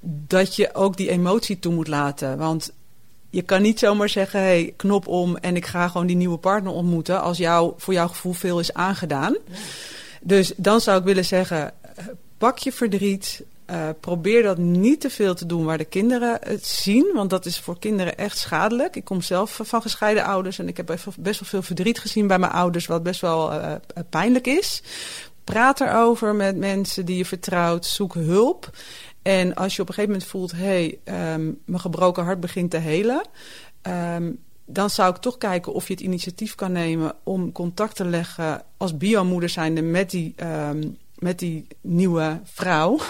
dat 0.00 0.56
je 0.56 0.74
ook 0.74 0.96
die 0.96 1.10
emotie 1.10 1.58
toe 1.58 1.74
moet 1.74 1.88
laten. 1.88 2.38
Want 2.38 2.72
je 3.30 3.42
kan 3.42 3.62
niet 3.62 3.78
zomaar 3.78 4.08
zeggen, 4.08 4.40
hey, 4.40 4.74
knop 4.76 5.06
om 5.06 5.36
en 5.36 5.56
ik 5.56 5.66
ga 5.66 5.88
gewoon 5.88 6.06
die 6.06 6.16
nieuwe 6.16 6.38
partner 6.38 6.72
ontmoeten 6.72 7.20
als 7.22 7.38
jou, 7.38 7.72
voor 7.76 7.94
jouw 7.94 8.08
gevoel 8.08 8.32
veel 8.32 8.60
is 8.60 8.74
aangedaan. 8.74 9.36
Dus 10.20 10.52
dan 10.56 10.80
zou 10.80 10.98
ik 10.98 11.04
willen 11.04 11.24
zeggen, 11.24 11.72
pak 12.38 12.58
je 12.58 12.72
verdriet. 12.72 13.42
Uh, 13.70 13.88
probeer 14.00 14.42
dat 14.42 14.58
niet 14.58 15.00
te 15.00 15.10
veel 15.10 15.34
te 15.34 15.46
doen 15.46 15.64
waar 15.64 15.78
de 15.78 15.84
kinderen 15.84 16.38
het 16.42 16.66
zien, 16.66 17.10
want 17.14 17.30
dat 17.30 17.46
is 17.46 17.58
voor 17.58 17.78
kinderen 17.78 18.18
echt 18.18 18.38
schadelijk. 18.38 18.96
Ik 18.96 19.04
kom 19.04 19.22
zelf 19.22 19.60
van 19.62 19.82
gescheiden 19.82 20.24
ouders 20.24 20.58
en 20.58 20.68
ik 20.68 20.76
heb 20.76 20.86
best 21.18 21.40
wel 21.40 21.48
veel 21.48 21.62
verdriet 21.62 21.98
gezien 21.98 22.26
bij 22.26 22.38
mijn 22.38 22.52
ouders, 22.52 22.86
wat 22.86 23.02
best 23.02 23.20
wel 23.20 23.52
uh, 23.52 23.72
pijnlijk 24.10 24.46
is. 24.46 24.82
Praat 25.44 25.80
erover 25.80 26.34
met 26.34 26.56
mensen 26.56 27.04
die 27.04 27.16
je 27.16 27.24
vertrouwt, 27.24 27.86
zoek 27.86 28.14
hulp. 28.14 28.70
En 29.28 29.54
als 29.54 29.76
je 29.76 29.82
op 29.82 29.88
een 29.88 29.94
gegeven 29.94 30.12
moment 30.12 30.30
voelt, 30.30 30.52
hé, 30.52 30.98
hey, 31.04 31.34
um, 31.34 31.58
mijn 31.64 31.80
gebroken 31.80 32.24
hart 32.24 32.40
begint 32.40 32.70
te 32.70 32.76
helen, 32.76 33.22
um, 34.16 34.38
dan 34.66 34.90
zou 34.90 35.14
ik 35.14 35.20
toch 35.20 35.38
kijken 35.38 35.72
of 35.72 35.86
je 35.86 35.92
het 35.92 36.02
initiatief 36.02 36.54
kan 36.54 36.72
nemen 36.72 37.14
om 37.22 37.52
contact 37.52 37.96
te 37.96 38.04
leggen 38.04 38.62
als 38.76 38.96
biomoeder 38.96 39.48
zijnde 39.48 39.82
met 39.82 40.10
die, 40.10 40.34
um, 40.68 40.96
met 41.18 41.38
die 41.38 41.66
nieuwe 41.80 42.40
vrouw. 42.44 42.98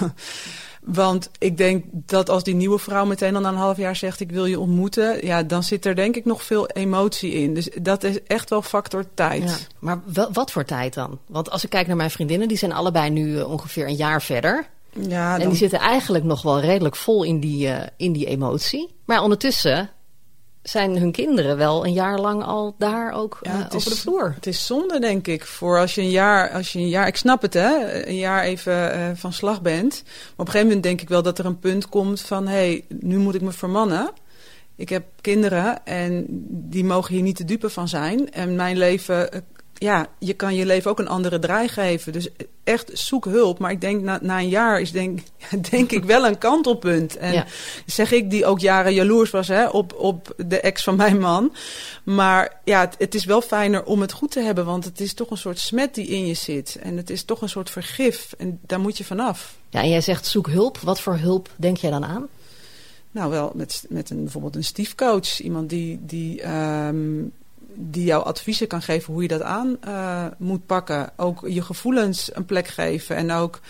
Want 0.80 1.30
ik 1.38 1.56
denk 1.56 1.84
dat 1.90 2.30
als 2.30 2.44
die 2.44 2.54
nieuwe 2.54 2.78
vrouw 2.78 3.04
meteen 3.04 3.32
dan 3.32 3.42
na 3.42 3.48
een 3.48 3.54
half 3.54 3.76
jaar 3.76 3.96
zegt: 3.96 4.20
Ik 4.20 4.30
wil 4.30 4.46
je 4.46 4.60
ontmoeten. 4.60 5.26
Ja, 5.26 5.42
dan 5.42 5.62
zit 5.62 5.86
er 5.86 5.94
denk 5.94 6.16
ik 6.16 6.24
nog 6.24 6.42
veel 6.42 6.66
emotie 6.66 7.32
in. 7.32 7.54
Dus 7.54 7.68
dat 7.82 8.04
is 8.04 8.22
echt 8.22 8.50
wel 8.50 8.62
factor 8.62 9.04
tijd. 9.14 9.68
Maar 9.78 10.00
wat 10.32 10.50
voor 10.50 10.64
tijd 10.64 10.94
dan? 10.94 11.18
Want 11.26 11.50
als 11.50 11.64
ik 11.64 11.70
kijk 11.70 11.86
naar 11.86 11.96
mijn 11.96 12.10
vriendinnen, 12.10 12.48
die 12.48 12.56
zijn 12.56 12.72
allebei 12.72 13.10
nu 13.10 13.36
uh, 13.36 13.50
ongeveer 13.50 13.86
een 13.86 13.96
jaar 13.96 14.22
verder. 14.22 14.66
Ja, 15.00 15.32
dan... 15.32 15.40
En 15.40 15.48
die 15.48 15.58
zitten 15.58 15.78
eigenlijk 15.78 16.24
nog 16.24 16.42
wel 16.42 16.60
redelijk 16.60 16.96
vol 16.96 17.22
in 17.22 17.40
die, 17.40 17.66
uh, 17.66 17.82
in 17.96 18.12
die 18.12 18.26
emotie. 18.26 18.94
Maar 19.04 19.22
ondertussen 19.22 19.90
zijn 20.62 20.98
hun 20.98 21.12
kinderen 21.12 21.56
wel 21.56 21.86
een 21.86 21.92
jaar 21.92 22.18
lang 22.18 22.44
al 22.44 22.74
daar 22.78 23.12
ook 23.12 23.38
ja, 23.42 23.58
uh, 23.58 23.64
over 23.64 23.76
is, 23.76 23.84
de 23.84 23.96
vloer. 23.96 24.32
Het 24.34 24.46
is 24.46 24.66
zonde, 24.66 25.00
denk 25.00 25.26
ik, 25.26 25.44
voor 25.44 25.78
als 25.78 25.94
je 25.94 26.00
een 26.00 26.10
jaar, 26.10 26.50
als 26.50 26.72
je 26.72 26.78
een 26.78 26.88
jaar, 26.88 27.06
ik 27.06 27.16
snap 27.16 27.42
het, 27.42 27.54
hè, 27.54 28.06
een 28.06 28.16
jaar 28.16 28.42
even 28.42 28.98
uh, 28.98 29.10
van 29.14 29.32
slag 29.32 29.62
bent. 29.62 30.02
Maar 30.04 30.32
op 30.32 30.38
een 30.38 30.46
gegeven 30.46 30.66
moment 30.66 30.82
denk 30.82 31.00
ik 31.00 31.08
wel 31.08 31.22
dat 31.22 31.38
er 31.38 31.46
een 31.46 31.58
punt 31.58 31.88
komt 31.88 32.20
van, 32.20 32.46
hé, 32.46 32.56
hey, 32.56 32.84
nu 32.88 33.16
moet 33.16 33.34
ik 33.34 33.40
me 33.40 33.52
vermannen. 33.52 34.10
Ik 34.76 34.88
heb 34.88 35.04
kinderen 35.20 35.86
en 35.86 36.26
die 36.48 36.84
mogen 36.84 37.14
hier 37.14 37.22
niet 37.22 37.36
te 37.36 37.44
dupe 37.44 37.70
van 37.70 37.88
zijn. 37.88 38.32
En 38.32 38.56
mijn 38.56 38.76
leven 38.76 39.32
eh, 39.32 39.40
ja, 39.78 40.06
je 40.18 40.34
kan 40.34 40.54
je 40.54 40.66
leven 40.66 40.90
ook 40.90 40.98
een 40.98 41.08
andere 41.08 41.38
draai 41.38 41.68
geven. 41.68 42.12
Dus 42.12 42.28
echt 42.64 42.90
zoek 42.92 43.24
hulp. 43.24 43.58
Maar 43.58 43.70
ik 43.70 43.80
denk 43.80 44.02
na, 44.02 44.18
na 44.22 44.38
een 44.38 44.48
jaar 44.48 44.80
is 44.80 44.92
denk, 44.92 45.20
denk 45.70 45.90
ik 45.90 46.04
wel 46.04 46.26
een 46.26 46.38
kantelpunt. 46.38 47.16
En 47.16 47.44
zeg 47.86 48.12
ik 48.12 48.30
die 48.30 48.46
ook 48.46 48.58
jaren 48.58 48.94
jaloers 48.94 49.30
was 49.30 49.48
hè, 49.48 49.66
op, 49.66 49.94
op 49.94 50.34
de 50.36 50.60
ex 50.60 50.82
van 50.82 50.96
mijn 50.96 51.18
man. 51.18 51.54
Maar 52.04 52.60
ja, 52.64 52.80
het, 52.80 52.94
het, 52.98 53.14
is 53.14 53.24
wel 53.24 53.40
fijner 53.40 53.84
om 53.84 54.00
het 54.00 54.12
goed 54.12 54.30
te 54.30 54.40
hebben. 54.40 54.64
Want 54.64 54.84
het 54.84 55.00
is 55.00 55.14
toch 55.14 55.30
een 55.30 55.36
soort 55.36 55.58
smet 55.58 55.94
die 55.94 56.06
in 56.06 56.26
je 56.26 56.34
zit. 56.34 56.78
En 56.80 56.96
het 56.96 57.10
is 57.10 57.24
toch 57.24 57.42
een 57.42 57.48
soort 57.48 57.70
vergif. 57.70 58.34
En 58.38 58.58
daar 58.66 58.80
moet 58.80 58.98
je 58.98 59.04
vanaf. 59.04 59.56
Ja, 59.68 59.80
en 59.80 59.88
jij 59.88 60.00
zegt 60.00 60.26
zoek 60.26 60.48
hulp. 60.48 60.78
Wat 60.78 61.00
voor 61.00 61.16
hulp 61.16 61.50
denk 61.56 61.76
jij 61.76 61.90
dan 61.90 62.04
aan? 62.04 62.28
Nou, 63.10 63.30
wel 63.30 63.52
met, 63.54 63.84
met 63.88 64.10
een, 64.10 64.22
bijvoorbeeld 64.22 64.56
een 64.56 64.64
stiefcoach. 64.64 65.40
Iemand 65.40 65.68
die, 65.68 65.98
die 66.02 66.48
um, 66.50 67.32
die 67.80 68.04
jou 68.04 68.24
adviezen 68.24 68.66
kan 68.66 68.82
geven 68.82 69.12
hoe 69.12 69.22
je 69.22 69.28
dat 69.28 69.42
aan 69.42 69.76
uh, 69.86 70.24
moet 70.38 70.66
pakken. 70.66 71.10
Ook 71.16 71.48
je 71.48 71.62
gevoelens 71.62 72.30
een 72.34 72.44
plek 72.44 72.68
geven. 72.68 73.16
En 73.16 73.32
ook 73.32 73.60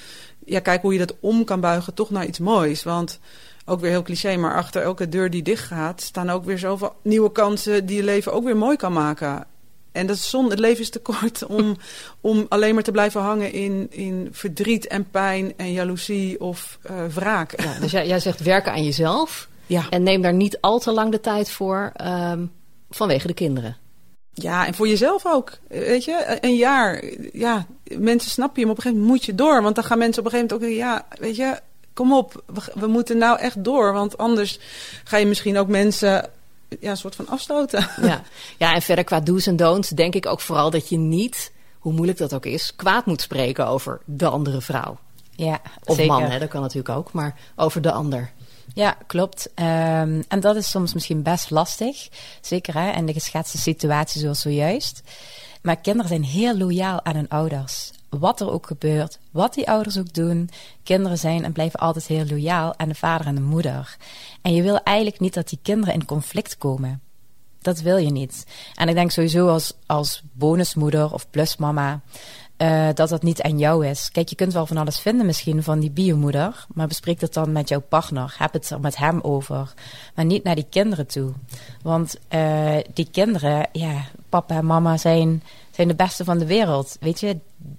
ja, 0.44 0.60
kijken 0.60 0.82
hoe 0.82 0.92
je 0.92 1.06
dat 1.06 1.14
om 1.20 1.44
kan 1.44 1.60
buigen 1.60 1.94
toch 1.94 2.10
naar 2.10 2.26
iets 2.26 2.38
moois. 2.38 2.82
Want 2.82 3.20
ook 3.64 3.80
weer 3.80 3.90
heel 3.90 4.02
cliché, 4.02 4.36
maar 4.36 4.54
achter 4.54 4.82
elke 4.82 5.08
deur 5.08 5.30
die 5.30 5.42
dicht 5.42 5.64
gaat, 5.64 6.00
staan 6.00 6.30
ook 6.30 6.44
weer 6.44 6.58
zoveel 6.58 6.94
nieuwe 7.02 7.32
kansen 7.32 7.86
die 7.86 7.96
je 7.96 8.04
leven 8.04 8.32
ook 8.32 8.44
weer 8.44 8.56
mooi 8.56 8.76
kan 8.76 8.92
maken. 8.92 9.46
En 9.92 10.06
dat 10.06 10.16
is 10.16 10.30
zonde. 10.30 10.50
Het 10.50 10.58
leven 10.58 10.80
is 10.80 10.90
te 10.90 10.98
kort 10.98 11.46
om, 11.46 11.76
om 12.20 12.46
alleen 12.48 12.74
maar 12.74 12.82
te 12.82 12.90
blijven 12.90 13.20
hangen 13.20 13.52
in, 13.52 13.86
in 13.90 14.28
verdriet 14.32 14.86
en 14.86 15.10
pijn 15.10 15.52
en 15.56 15.72
jaloezie 15.72 16.40
of 16.40 16.78
uh, 16.90 17.06
wraak. 17.06 17.60
Ja, 17.62 17.80
dus 17.80 17.90
jij, 17.90 18.06
jij, 18.06 18.20
zegt 18.20 18.40
werken 18.40 18.72
aan 18.72 18.84
jezelf. 18.84 19.48
Ja. 19.66 19.86
En 19.90 20.02
neem 20.02 20.22
daar 20.22 20.34
niet 20.34 20.60
al 20.60 20.78
te 20.78 20.92
lang 20.92 21.10
de 21.10 21.20
tijd 21.20 21.50
voor 21.50 21.92
um, 22.04 22.50
vanwege 22.90 23.26
de 23.26 23.34
kinderen. 23.34 23.76
Ja, 24.42 24.66
en 24.66 24.74
voor 24.74 24.88
jezelf 24.88 25.26
ook. 25.26 25.52
Weet 25.68 26.04
je, 26.04 26.38
een 26.40 26.56
jaar. 26.56 27.04
Ja, 27.32 27.66
mensen 27.84 28.30
snappen 28.30 28.60
je, 28.60 28.66
maar 28.66 28.76
op 28.76 28.76
een 28.76 28.82
gegeven 28.82 29.04
moment 29.06 29.20
moet 29.20 29.24
je 29.24 29.34
door. 29.34 29.62
Want 29.62 29.74
dan 29.74 29.84
gaan 29.84 29.98
mensen 29.98 30.24
op 30.24 30.32
een 30.32 30.38
gegeven 30.38 30.58
moment 30.58 30.78
ook 30.78 30.78
ja, 30.78 31.06
weet 31.20 31.36
je, 31.36 31.60
kom 31.92 32.12
op, 32.12 32.42
we, 32.46 32.60
we, 32.74 32.86
moeten 32.86 33.18
nou 33.18 33.38
echt 33.38 33.64
door. 33.64 33.92
Want 33.92 34.18
anders 34.18 34.58
ga 35.04 35.16
je 35.16 35.26
misschien 35.26 35.58
ook 35.58 35.68
mensen 35.68 36.30
ja, 36.80 36.90
een 36.90 36.96
soort 36.96 37.14
van 37.14 37.28
afstoten. 37.28 37.88
Ja. 38.02 38.22
ja, 38.56 38.74
en 38.74 38.82
verder 38.82 39.04
qua 39.04 39.20
do's 39.20 39.46
en 39.46 39.56
don'ts 39.56 39.88
denk 39.88 40.14
ik 40.14 40.26
ook 40.26 40.40
vooral 40.40 40.70
dat 40.70 40.88
je 40.88 40.96
niet, 40.96 41.52
hoe 41.78 41.92
moeilijk 41.92 42.18
dat 42.18 42.34
ook 42.34 42.46
is, 42.46 42.76
kwaad 42.76 43.06
moet 43.06 43.20
spreken 43.20 43.66
over 43.66 44.00
de 44.04 44.28
andere 44.28 44.60
vrouw. 44.60 44.98
Ja, 45.30 45.60
of 45.84 45.96
zeker. 45.96 46.12
man, 46.12 46.22
hè, 46.22 46.38
dat 46.38 46.48
kan 46.48 46.60
natuurlijk 46.60 46.96
ook, 46.96 47.12
maar 47.12 47.34
over 47.56 47.80
de 47.80 47.92
ander. 47.92 48.32
Ja, 48.74 48.96
klopt. 49.06 49.50
Um, 49.54 50.24
en 50.28 50.40
dat 50.40 50.56
is 50.56 50.70
soms 50.70 50.94
misschien 50.94 51.22
best 51.22 51.50
lastig. 51.50 52.08
Zeker 52.40 52.74
hè, 52.74 52.90
in 52.90 53.06
de 53.06 53.12
geschetste 53.12 53.58
situatie 53.58 54.20
zoals 54.20 54.40
zojuist. 54.40 55.02
Maar 55.62 55.76
kinderen 55.76 56.08
zijn 56.08 56.24
heel 56.24 56.56
loyaal 56.56 57.04
aan 57.04 57.14
hun 57.14 57.28
ouders. 57.28 57.90
Wat 58.08 58.40
er 58.40 58.50
ook 58.50 58.66
gebeurt, 58.66 59.18
wat 59.30 59.54
die 59.54 59.68
ouders 59.68 59.98
ook 59.98 60.14
doen. 60.14 60.50
Kinderen 60.82 61.18
zijn 61.18 61.44
en 61.44 61.52
blijven 61.52 61.80
altijd 61.80 62.06
heel 62.06 62.26
loyaal 62.26 62.78
aan 62.78 62.88
de 62.88 62.94
vader 62.94 63.26
en 63.26 63.34
de 63.34 63.40
moeder. 63.40 63.96
En 64.42 64.54
je 64.54 64.62
wil 64.62 64.82
eigenlijk 64.82 65.20
niet 65.20 65.34
dat 65.34 65.48
die 65.48 65.58
kinderen 65.62 65.94
in 65.94 66.04
conflict 66.04 66.58
komen. 66.58 67.02
Dat 67.60 67.80
wil 67.80 67.96
je 67.96 68.10
niet. 68.10 68.46
En 68.74 68.88
ik 68.88 68.94
denk 68.94 69.10
sowieso 69.10 69.48
als, 69.48 69.72
als 69.86 70.22
bonusmoeder 70.32 71.12
of 71.12 71.30
plusmama 71.30 72.00
uh, 72.58 72.88
dat 72.94 73.08
dat 73.08 73.22
niet 73.22 73.42
aan 73.42 73.58
jou 73.58 73.86
is. 73.86 74.10
Kijk, 74.12 74.28
je 74.28 74.36
kunt 74.36 74.52
wel 74.52 74.66
van 74.66 74.76
alles 74.76 74.98
vinden 74.98 75.26
misschien 75.26 75.62
van 75.62 75.80
die 75.80 75.90
biomoeder, 75.90 76.66
maar 76.74 76.86
bespreek 76.86 77.20
dat 77.20 77.34
dan 77.34 77.52
met 77.52 77.68
jouw 77.68 77.80
partner. 77.80 78.34
Heb 78.38 78.52
het 78.52 78.70
er 78.70 78.80
met 78.80 78.96
hem 78.96 79.20
over, 79.20 79.72
maar 80.14 80.24
niet 80.24 80.44
naar 80.44 80.54
die 80.54 80.66
kinderen 80.70 81.06
toe. 81.06 81.32
Want 81.82 82.18
uh, 82.30 82.76
die 82.94 83.08
kinderen, 83.10 83.68
ja, 83.72 84.04
papa 84.28 84.56
en 84.56 84.66
mama 84.66 84.96
zijn, 84.96 85.42
zijn 85.70 85.88
de 85.88 85.94
beste 85.94 86.24
van 86.24 86.38
de 86.38 86.46
wereld. 86.46 86.96
Weet 87.00 87.20
je, 87.20 87.36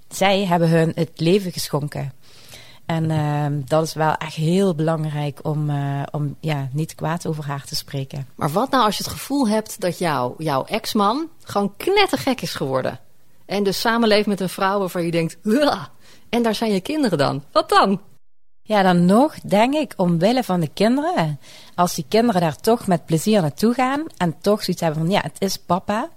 zij 0.09 0.45
hebben 0.45 0.69
hun 0.69 0.91
het 0.95 1.11
leven 1.15 1.51
geschonken. 1.51 2.13
En 2.85 3.09
uh, 3.09 3.45
dat 3.65 3.83
is 3.83 3.93
wel 3.93 4.13
echt 4.13 4.35
heel 4.35 4.75
belangrijk 4.75 5.39
om, 5.41 5.69
uh, 5.69 6.01
om 6.11 6.35
ja, 6.39 6.67
niet 6.71 6.95
kwaad 6.95 7.27
over 7.27 7.45
haar 7.45 7.63
te 7.63 7.75
spreken. 7.75 8.27
Maar 8.35 8.51
wat 8.51 8.69
nou 8.71 8.85
als 8.85 8.97
je 8.97 9.03
het 9.03 9.11
gevoel 9.11 9.47
hebt 9.47 9.81
dat 9.81 9.97
jou, 9.97 10.33
jouw 10.37 10.65
ex-man 10.65 11.27
gewoon 11.43 11.73
knettergek 11.77 12.41
is 12.41 12.53
geworden? 12.53 12.99
En 13.49 13.63
dus 13.63 13.79
samenleeft 13.79 14.27
met 14.27 14.39
een 14.39 14.49
vrouw 14.49 14.79
waarvan 14.79 15.05
je 15.05 15.11
denkt, 15.11 15.37
en 16.29 16.43
daar 16.43 16.55
zijn 16.55 16.71
je 16.71 16.81
kinderen 16.81 17.17
dan. 17.17 17.43
Wat 17.51 17.69
dan? 17.69 18.01
Ja, 18.61 18.81
dan 18.81 19.05
nog 19.05 19.39
denk 19.39 19.73
ik 19.73 19.93
omwille 19.97 20.43
van 20.43 20.59
de 20.59 20.69
kinderen. 20.73 21.39
Als 21.75 21.95
die 21.95 22.05
kinderen 22.07 22.41
daar 22.41 22.55
toch 22.55 22.87
met 22.87 23.05
plezier 23.05 23.41
naartoe 23.41 23.73
gaan 23.73 24.05
en 24.17 24.35
toch 24.41 24.63
zoiets 24.63 24.83
hebben 24.83 24.99
van 25.01 25.11
ja, 25.11 25.21
het 25.21 25.35
is 25.39 25.57
papa. 25.57 26.09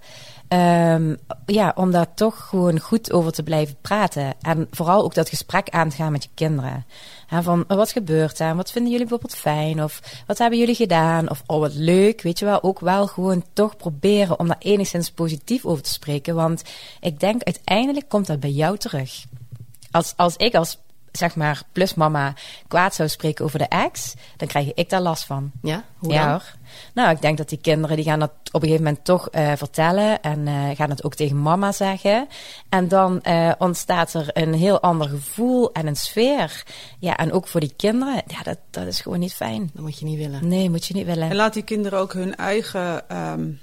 Um, 0.53 1.17
ja, 1.45 1.71
om 1.75 1.91
daar 1.91 2.13
toch 2.13 2.47
gewoon 2.47 2.79
goed 2.79 3.11
over 3.11 3.31
te 3.31 3.43
blijven 3.43 3.75
praten. 3.81 4.33
En 4.41 4.67
vooral 4.71 5.03
ook 5.03 5.13
dat 5.13 5.29
gesprek 5.29 5.69
aan 5.69 5.89
te 5.89 5.95
gaan 5.95 6.11
met 6.11 6.23
je 6.23 6.29
kinderen. 6.33 6.85
En 7.29 7.43
van 7.43 7.63
wat 7.67 7.91
gebeurt 7.91 8.39
er? 8.39 8.55
Wat 8.55 8.71
vinden 8.71 8.91
jullie 8.91 9.07
bijvoorbeeld 9.07 9.39
fijn? 9.39 9.83
Of 9.83 10.01
wat 10.27 10.37
hebben 10.37 10.59
jullie 10.59 10.75
gedaan? 10.75 11.29
Of 11.29 11.43
oh 11.45 11.59
wat 11.59 11.73
leuk. 11.73 12.21
Weet 12.21 12.39
je 12.39 12.45
wel, 12.45 12.63
ook 12.63 12.79
wel 12.79 13.07
gewoon 13.07 13.43
toch 13.53 13.77
proberen 13.77 14.39
om 14.39 14.47
daar 14.47 14.57
enigszins 14.59 15.11
positief 15.11 15.65
over 15.65 15.83
te 15.83 15.91
spreken. 15.91 16.35
Want 16.35 16.63
ik 16.99 17.19
denk 17.19 17.43
uiteindelijk 17.43 18.09
komt 18.09 18.27
dat 18.27 18.39
bij 18.39 18.51
jou 18.51 18.77
terug. 18.77 19.23
Als, 19.91 20.13
als 20.15 20.35
ik 20.35 20.55
als 20.55 20.77
zeg 21.11 21.35
maar, 21.35 21.61
plus 21.71 21.93
mama 21.93 22.33
kwaad 22.67 22.95
zou 22.95 23.09
spreken 23.09 23.45
over 23.45 23.59
de 23.59 23.67
ex, 23.67 24.13
dan 24.37 24.47
krijg 24.47 24.73
ik 24.73 24.89
daar 24.89 25.01
last 25.01 25.25
van. 25.25 25.51
Ja? 25.61 25.83
Hoe 25.97 26.13
ja 26.13 26.21
dan? 26.21 26.29
hoor. 26.29 26.53
Nou, 26.93 27.09
ik 27.09 27.21
denk 27.21 27.37
dat 27.37 27.49
die 27.49 27.57
kinderen 27.57 27.95
die 27.95 28.05
gaan 28.05 28.19
dat 28.19 28.31
op 28.51 28.61
een 28.61 28.67
gegeven 28.67 28.83
moment 28.83 29.05
toch 29.05 29.27
uh, 29.31 29.51
vertellen 29.55 30.21
en 30.21 30.47
uh, 30.47 30.69
gaan 30.75 30.89
het 30.89 31.03
ook 31.03 31.15
tegen 31.15 31.41
mama 31.41 31.71
zeggen. 31.71 32.27
En 32.69 32.87
dan 32.87 33.19
uh, 33.27 33.51
ontstaat 33.57 34.13
er 34.13 34.29
een 34.33 34.53
heel 34.53 34.81
ander 34.81 35.09
gevoel 35.09 35.71
en 35.71 35.87
een 35.87 35.95
sfeer. 35.95 36.63
Ja, 36.99 37.17
en 37.17 37.31
ook 37.31 37.47
voor 37.47 37.59
die 37.59 37.73
kinderen, 37.75 38.23
ja, 38.27 38.43
dat, 38.43 38.57
dat 38.69 38.85
is 38.85 39.01
gewoon 39.01 39.19
niet 39.19 39.33
fijn. 39.33 39.69
Dat 39.73 39.83
moet 39.83 39.99
je 39.99 40.05
niet 40.05 40.17
willen. 40.17 40.47
Nee, 40.47 40.69
moet 40.69 40.85
je 40.85 40.93
niet 40.93 41.05
willen. 41.05 41.29
En 41.29 41.35
laat 41.35 41.53
die 41.53 41.63
kinderen 41.63 41.99
ook 41.99 42.13
hun 42.13 42.35
eigen 42.35 43.17
um, 43.17 43.59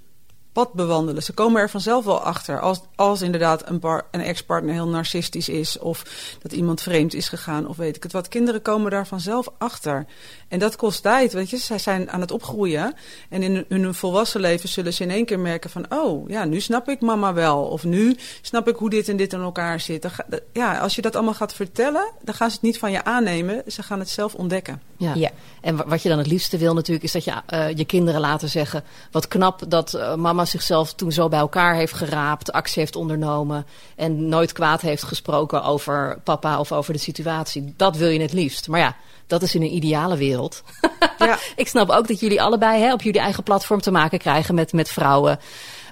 pad 0.52 0.72
bewandelen. 0.72 1.22
Ze 1.22 1.32
komen 1.32 1.60
er 1.60 1.70
vanzelf 1.70 2.04
wel 2.04 2.20
achter. 2.20 2.60
Als, 2.60 2.80
als 2.94 3.22
inderdaad 3.22 3.68
een, 3.68 3.82
een 4.10 4.20
ex-partner 4.20 4.72
heel 4.72 4.88
narcistisch 4.88 5.48
is. 5.48 5.78
Of 5.78 6.04
dat 6.42 6.52
iemand 6.52 6.80
vreemd 6.80 7.14
is 7.14 7.28
gegaan. 7.28 7.68
Of 7.68 7.76
weet 7.76 7.96
ik 7.96 8.02
het 8.02 8.12
wat. 8.12 8.28
Kinderen 8.28 8.62
komen 8.62 8.90
daar 8.90 9.06
vanzelf 9.06 9.48
achter. 9.58 10.06
En 10.50 10.58
dat 10.58 10.76
kost 10.76 11.02
tijd, 11.02 11.32
weet 11.32 11.50
je. 11.50 11.56
Zij 11.56 11.78
zijn 11.78 12.10
aan 12.10 12.20
het 12.20 12.30
opgroeien. 12.30 12.94
En 13.28 13.42
in 13.42 13.64
hun, 13.68 13.94
volwassen 13.94 14.40
leven 14.40 14.68
zullen 14.68 14.92
ze 14.92 15.02
in 15.02 15.10
één 15.10 15.24
keer 15.24 15.38
merken 15.38 15.70
van... 15.70 15.86
oh, 15.88 16.28
ja, 16.28 16.44
nu 16.44 16.60
snap 16.60 16.88
ik 16.88 17.00
mama 17.00 17.32
wel. 17.32 17.62
Of 17.62 17.84
nu 17.84 18.16
snap 18.40 18.68
ik 18.68 18.76
hoe 18.76 18.90
dit 18.90 19.08
en 19.08 19.16
dit 19.16 19.32
in 19.32 19.40
elkaar 19.40 19.80
zit. 19.80 20.06
Ja, 20.52 20.78
als 20.78 20.94
je 20.94 21.02
dat 21.02 21.14
allemaal 21.14 21.34
gaat 21.34 21.54
vertellen... 21.54 22.12
dan 22.22 22.34
gaan 22.34 22.48
ze 22.48 22.54
het 22.54 22.64
niet 22.64 22.78
van 22.78 22.90
je 22.90 23.04
aannemen. 23.04 23.62
Ze 23.66 23.82
gaan 23.82 23.98
het 23.98 24.08
zelf 24.08 24.34
ontdekken. 24.34 24.82
Ja. 24.96 25.14
Ja. 25.14 25.30
En 25.60 25.76
wa- 25.76 25.86
wat 25.86 26.02
je 26.02 26.08
dan 26.08 26.18
het 26.18 26.26
liefste 26.26 26.58
wil 26.58 26.74
natuurlijk 26.74 27.04
is 27.04 27.12
dat 27.12 27.24
je 27.24 27.32
eh, 27.46 27.76
je 27.76 27.84
kinderen 27.84 28.20
laten 28.20 28.48
zeggen... 28.48 28.84
wat 29.10 29.28
knap 29.28 29.62
dat 29.68 29.94
eh, 29.94 30.14
mama 30.14 30.44
zichzelf 30.44 30.94
toen 30.94 31.12
zo 31.12 31.28
bij 31.28 31.38
elkaar 31.38 31.74
heeft 31.74 31.92
geraapt... 31.92 32.52
actie 32.52 32.80
heeft 32.80 32.96
ondernomen 32.96 33.66
en 33.96 34.28
nooit 34.28 34.52
kwaad 34.52 34.80
heeft 34.80 35.02
gesproken 35.02 35.62
over 35.62 36.18
papa 36.24 36.58
of 36.58 36.72
over 36.72 36.92
de 36.92 36.98
situatie. 36.98 37.74
Dat 37.76 37.96
wil 37.96 38.08
je 38.08 38.20
het 38.20 38.32
liefst. 38.32 38.68
Maar 38.68 38.80
ja, 38.80 38.96
dat 39.30 39.42
is 39.42 39.54
in 39.54 39.62
een 39.62 39.74
ideale 39.74 40.16
wereld. 40.16 40.62
Ja. 41.18 41.38
Ik 41.56 41.68
snap 41.68 41.90
ook 41.90 42.08
dat 42.08 42.20
jullie 42.20 42.42
allebei 42.42 42.82
hè, 42.82 42.92
op 42.92 43.02
jullie 43.02 43.20
eigen 43.20 43.42
platform 43.42 43.80
te 43.80 43.90
maken 43.90 44.18
krijgen 44.18 44.54
met, 44.54 44.72
met 44.72 44.88
vrouwen... 44.88 45.38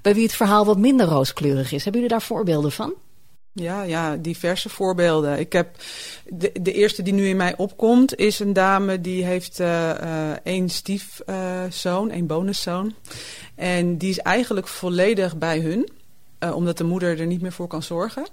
bij 0.03 0.15
wie 0.15 0.23
het 0.23 0.35
verhaal 0.35 0.65
wat 0.65 0.79
minder 0.79 1.07
rooskleurig 1.07 1.73
is. 1.73 1.85
Hebben 1.85 2.01
jullie 2.01 2.17
daar 2.17 2.27
voorbeelden 2.27 2.73
van? 2.73 2.95
Ja, 3.53 3.83
ja, 3.83 4.17
diverse 4.17 4.69
voorbeelden. 4.69 5.39
Ik 5.39 5.53
heb 5.53 5.77
de, 6.27 6.53
de 6.61 6.73
eerste 6.73 7.03
die 7.03 7.13
nu 7.13 7.29
in 7.29 7.37
mij 7.37 7.57
opkomt 7.57 8.17
is 8.17 8.39
een 8.39 8.53
dame 8.53 9.01
die 9.01 9.25
heeft 9.25 9.61
eh, 9.61 9.91
eh, 9.91 10.37
één 10.43 10.69
stiefzoon, 10.69 12.11
één 12.11 12.27
bonuszoon. 12.27 12.95
En 13.55 13.97
die 13.97 14.11
is 14.11 14.19
eigenlijk 14.19 14.69
volledig 14.69 15.37
bij 15.37 15.61
hun, 15.61 15.89
eh, 16.39 16.57
omdat 16.57 16.79
de 16.79 16.85
moeder 16.85 17.21
er 17.21 17.27
niet 17.27 17.43
meer 17.43 17.53
voor 17.53 17.67
kan 17.67 17.83
zorgen. 17.83 18.27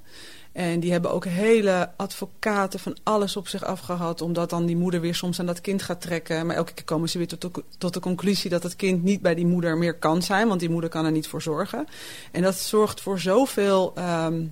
En 0.56 0.80
die 0.80 0.92
hebben 0.92 1.12
ook 1.12 1.26
hele 1.26 1.90
advocaten 1.96 2.80
van 2.80 2.98
alles 3.04 3.36
op 3.38 3.48
zich 3.48 3.64
afgehad, 3.64 4.22
omdat 4.22 4.50
dan 4.50 4.66
die 4.66 4.76
moeder 4.76 5.02
weer 5.02 5.16
soms 5.16 5.40
aan 5.40 5.46
dat 5.46 5.62
kind 5.62 5.82
gaat 5.82 6.02
trekken. 6.02 6.46
Maar 6.46 6.56
elke 6.56 6.74
keer 6.74 6.86
komen 6.86 7.10
ze 7.10 7.18
weer 7.18 7.28
tot 7.28 7.42
de, 7.42 7.64
tot 7.78 7.94
de 7.94 8.00
conclusie 8.00 8.50
dat 8.50 8.64
het 8.64 8.76
kind 8.76 9.04
niet 9.04 9.22
bij 9.22 9.36
die 9.36 9.46
moeder 9.46 9.78
meer 9.78 9.94
kan 9.94 10.22
zijn, 10.22 10.48
want 10.48 10.60
die 10.60 10.70
moeder 10.70 10.90
kan 10.90 11.06
er 11.06 11.12
niet 11.12 11.28
voor 11.28 11.42
zorgen. 11.42 11.88
En 12.32 12.42
dat 12.42 12.56
zorgt 12.56 13.02
voor 13.02 13.20
zoveel 13.20 13.92
ehm, 13.96 14.44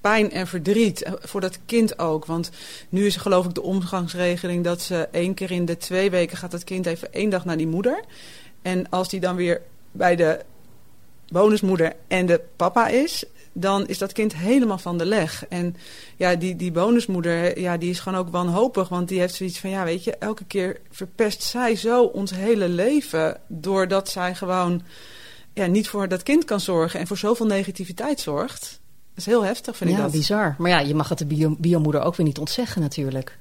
pijn 0.00 0.30
en 0.30 0.46
verdriet. 0.46 1.02
eh, 1.02 1.12
Voor 1.20 1.40
dat 1.40 1.58
kind 1.66 1.98
ook. 1.98 2.26
Want 2.26 2.50
nu 2.88 3.06
is 3.06 3.16
geloof 3.16 3.46
ik 3.46 3.54
de 3.54 3.62
omgangsregeling 3.62 4.64
dat 4.64 4.80
ze 4.80 5.08
één 5.10 5.34
keer 5.34 5.50
in 5.50 5.64
de 5.64 5.76
twee 5.76 6.10
weken 6.10 6.36
gaat 6.36 6.52
het 6.52 6.64
kind 6.64 6.86
even 6.86 7.12
één 7.12 7.30
dag 7.30 7.44
naar 7.44 7.56
die 7.56 7.66
moeder. 7.66 8.04
En 8.62 8.88
als 8.90 9.08
die 9.08 9.20
dan 9.20 9.36
weer 9.36 9.60
bij 9.92 10.16
de 10.16 10.40
bonusmoeder 11.28 11.92
en 12.08 12.26
de 12.26 12.40
papa 12.56 12.88
is, 12.88 13.24
dan 13.56 13.86
is 13.86 13.98
dat 13.98 14.12
kind 14.12 14.34
helemaal 14.36 14.78
van 14.78 14.98
de 14.98 15.04
leg. 15.04 15.46
En 15.48 15.76
ja, 16.16 16.34
die, 16.34 16.56
die 16.56 16.72
bonusmoeder, 16.72 17.60
ja, 17.60 17.76
die 17.76 17.90
is 17.90 18.00
gewoon 18.00 18.18
ook 18.18 18.28
wanhopig. 18.28 18.88
Want 18.88 19.08
die 19.08 19.20
heeft 19.20 19.34
zoiets 19.34 19.58
van, 19.58 19.70
ja, 19.70 19.84
weet 19.84 20.04
je, 20.04 20.16
elke 20.16 20.44
keer 20.44 20.80
verpest 20.90 21.42
zij 21.42 21.76
zo 21.76 22.02
ons 22.04 22.30
hele 22.30 22.68
leven. 22.68 23.40
Doordat 23.46 24.08
zij 24.08 24.34
gewoon 24.34 24.82
ja, 25.52 25.66
niet 25.66 25.88
voor 25.88 26.08
dat 26.08 26.22
kind 26.22 26.44
kan 26.44 26.60
zorgen 26.60 27.00
en 27.00 27.06
voor 27.06 27.18
zoveel 27.18 27.46
negativiteit 27.46 28.20
zorgt. 28.20 28.60
Dat 28.60 29.26
is 29.26 29.26
heel 29.26 29.44
heftig, 29.44 29.76
vind 29.76 29.90
ik 29.90 29.96
ja, 29.96 30.02
dat. 30.02 30.12
bizar. 30.12 30.54
Maar 30.58 30.70
ja, 30.70 30.80
je 30.80 30.94
mag 30.94 31.08
het 31.08 31.18
de 31.18 31.26
bio- 31.26 31.56
biomoeder 31.58 32.02
ook 32.02 32.16
weer 32.16 32.26
niet 32.26 32.38
ontzeggen 32.38 32.80
natuurlijk. 32.80 33.38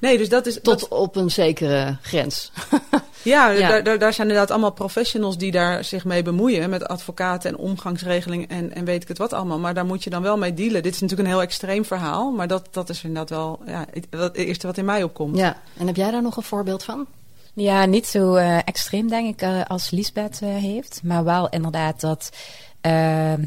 Nee, 0.00 0.18
dus 0.18 0.28
dat 0.28 0.46
is... 0.46 0.54
Tot 0.54 0.80
dat- 0.80 0.88
op 0.88 1.16
een 1.16 1.30
zekere 1.30 1.96
grens. 2.02 2.52
ja, 3.22 3.50
Ja. 3.50 3.68
Daar, 3.68 3.82
daar, 3.82 3.98
daar 3.98 4.12
zijn 4.12 4.28
inderdaad 4.28 4.50
allemaal 4.50 4.72
professionals 4.72 5.38
die 5.38 5.50
daar 5.50 5.84
zich 5.84 6.04
mee 6.04 6.22
bemoeien. 6.22 6.70
Met 6.70 6.88
advocaten 6.88 7.50
en 7.50 7.56
omgangsregeling 7.56 8.48
en, 8.48 8.74
en 8.74 8.84
weet 8.84 9.02
ik 9.02 9.08
het 9.08 9.18
wat 9.18 9.32
allemaal. 9.32 9.58
Maar 9.58 9.74
daar 9.74 9.86
moet 9.86 10.04
je 10.04 10.10
dan 10.10 10.22
wel 10.22 10.36
mee 10.36 10.54
dealen. 10.54 10.82
Dit 10.82 10.94
is 10.94 11.00
natuurlijk 11.00 11.28
een 11.28 11.34
heel 11.34 11.44
extreem 11.44 11.84
verhaal. 11.84 12.30
Maar 12.30 12.48
dat, 12.48 12.68
dat 12.70 12.88
is 12.88 13.04
inderdaad 13.04 13.30
wel 13.30 13.60
ja, 13.66 13.86
het, 13.90 14.06
het 14.10 14.36
eerste 14.36 14.66
wat 14.66 14.78
in 14.78 14.84
mij 14.84 15.02
opkomt. 15.02 15.36
Ja, 15.36 15.56
en 15.78 15.86
heb 15.86 15.96
jij 15.96 16.10
daar 16.10 16.22
nog 16.22 16.36
een 16.36 16.42
voorbeeld 16.42 16.84
van? 16.84 17.06
Ja, 17.54 17.84
niet 17.84 18.06
zo 18.06 18.34
eh, 18.34 18.58
extreem 18.64 19.08
denk 19.08 19.28
ik 19.28 19.42
eh, 19.42 19.64
als 19.66 19.90
Liesbeth 19.90 20.38
eh, 20.42 20.48
heeft. 20.48 21.00
Maar 21.04 21.24
wel 21.24 21.48
inderdaad 21.48 22.00
dat 22.00 22.30